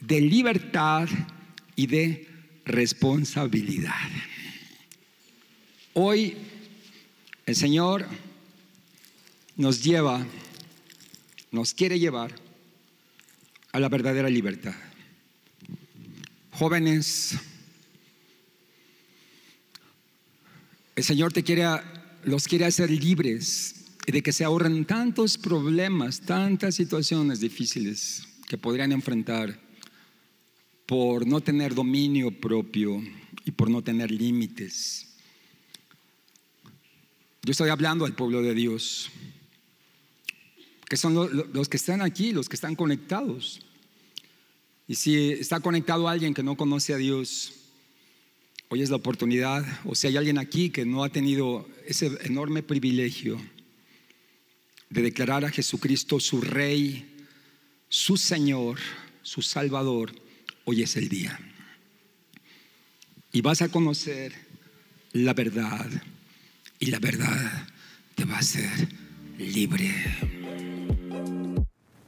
de 0.00 0.22
libertad 0.22 1.06
y 1.76 1.86
de 1.86 2.28
responsabilidad. 2.64 3.92
Hoy 5.92 6.36
el 7.46 7.54
Señor 7.54 8.06
nos 9.56 9.82
lleva, 9.82 10.26
nos 11.50 11.74
quiere 11.74 11.98
llevar 11.98 12.34
a 13.72 13.80
la 13.80 13.88
verdadera 13.88 14.28
libertad. 14.28 14.74
Jóvenes, 16.52 17.36
el 20.96 21.04
Señor 21.04 21.32
te 21.32 21.42
quiere 21.42 21.64
los 22.24 22.48
quiere 22.48 22.64
hacer 22.64 22.90
libres 22.90 23.84
de 24.06 24.22
que 24.22 24.32
se 24.32 24.44
ahorren 24.44 24.84
tantos 24.84 25.38
problemas, 25.38 26.20
tantas 26.20 26.74
situaciones 26.74 27.40
difíciles 27.40 28.26
que 28.48 28.58
podrían 28.58 28.92
enfrentar 28.92 29.58
por 30.86 31.26
no 31.26 31.40
tener 31.40 31.74
dominio 31.74 32.30
propio 32.30 33.02
y 33.44 33.50
por 33.50 33.70
no 33.70 33.82
tener 33.82 34.10
límites. 34.10 35.06
Yo 37.42 37.50
estoy 37.52 37.70
hablando 37.70 38.04
al 38.04 38.14
pueblo 38.14 38.42
de 38.42 38.54
Dios, 38.54 39.10
que 40.88 40.96
son 40.96 41.14
los 41.52 41.68
que 41.68 41.76
están 41.76 42.00
aquí, 42.00 42.32
los 42.32 42.48
que 42.48 42.56
están 42.56 42.74
conectados. 42.74 43.60
Y 44.86 44.94
si 44.94 45.30
está 45.32 45.60
conectado 45.60 46.08
alguien 46.08 46.34
que 46.34 46.42
no 46.42 46.56
conoce 46.56 46.94
a 46.94 46.98
Dios, 46.98 47.52
hoy 48.68 48.82
es 48.82 48.90
la 48.90 48.96
oportunidad, 48.96 49.64
o 49.84 49.94
si 49.94 50.06
hay 50.06 50.16
alguien 50.16 50.38
aquí 50.38 50.70
que 50.70 50.84
no 50.84 51.04
ha 51.04 51.10
tenido 51.10 51.68
ese 51.86 52.10
enorme 52.22 52.62
privilegio 52.62 53.40
de 54.90 55.02
declarar 55.02 55.44
a 55.44 55.50
Jesucristo 55.50 56.20
su 56.20 56.40
Rey, 56.40 57.26
su 57.88 58.16
Señor, 58.16 58.78
su 59.22 59.42
Salvador, 59.42 60.14
hoy 60.64 60.82
es 60.82 60.96
el 60.96 61.08
día. 61.08 61.38
Y 63.32 63.40
vas 63.40 63.62
a 63.62 63.68
conocer 63.68 64.32
la 65.12 65.34
verdad, 65.34 65.86
y 66.78 66.86
la 66.86 66.98
verdad 66.98 67.68
te 68.14 68.24
va 68.24 68.36
a 68.36 68.40
hacer 68.40 68.88
libre. 69.38 70.43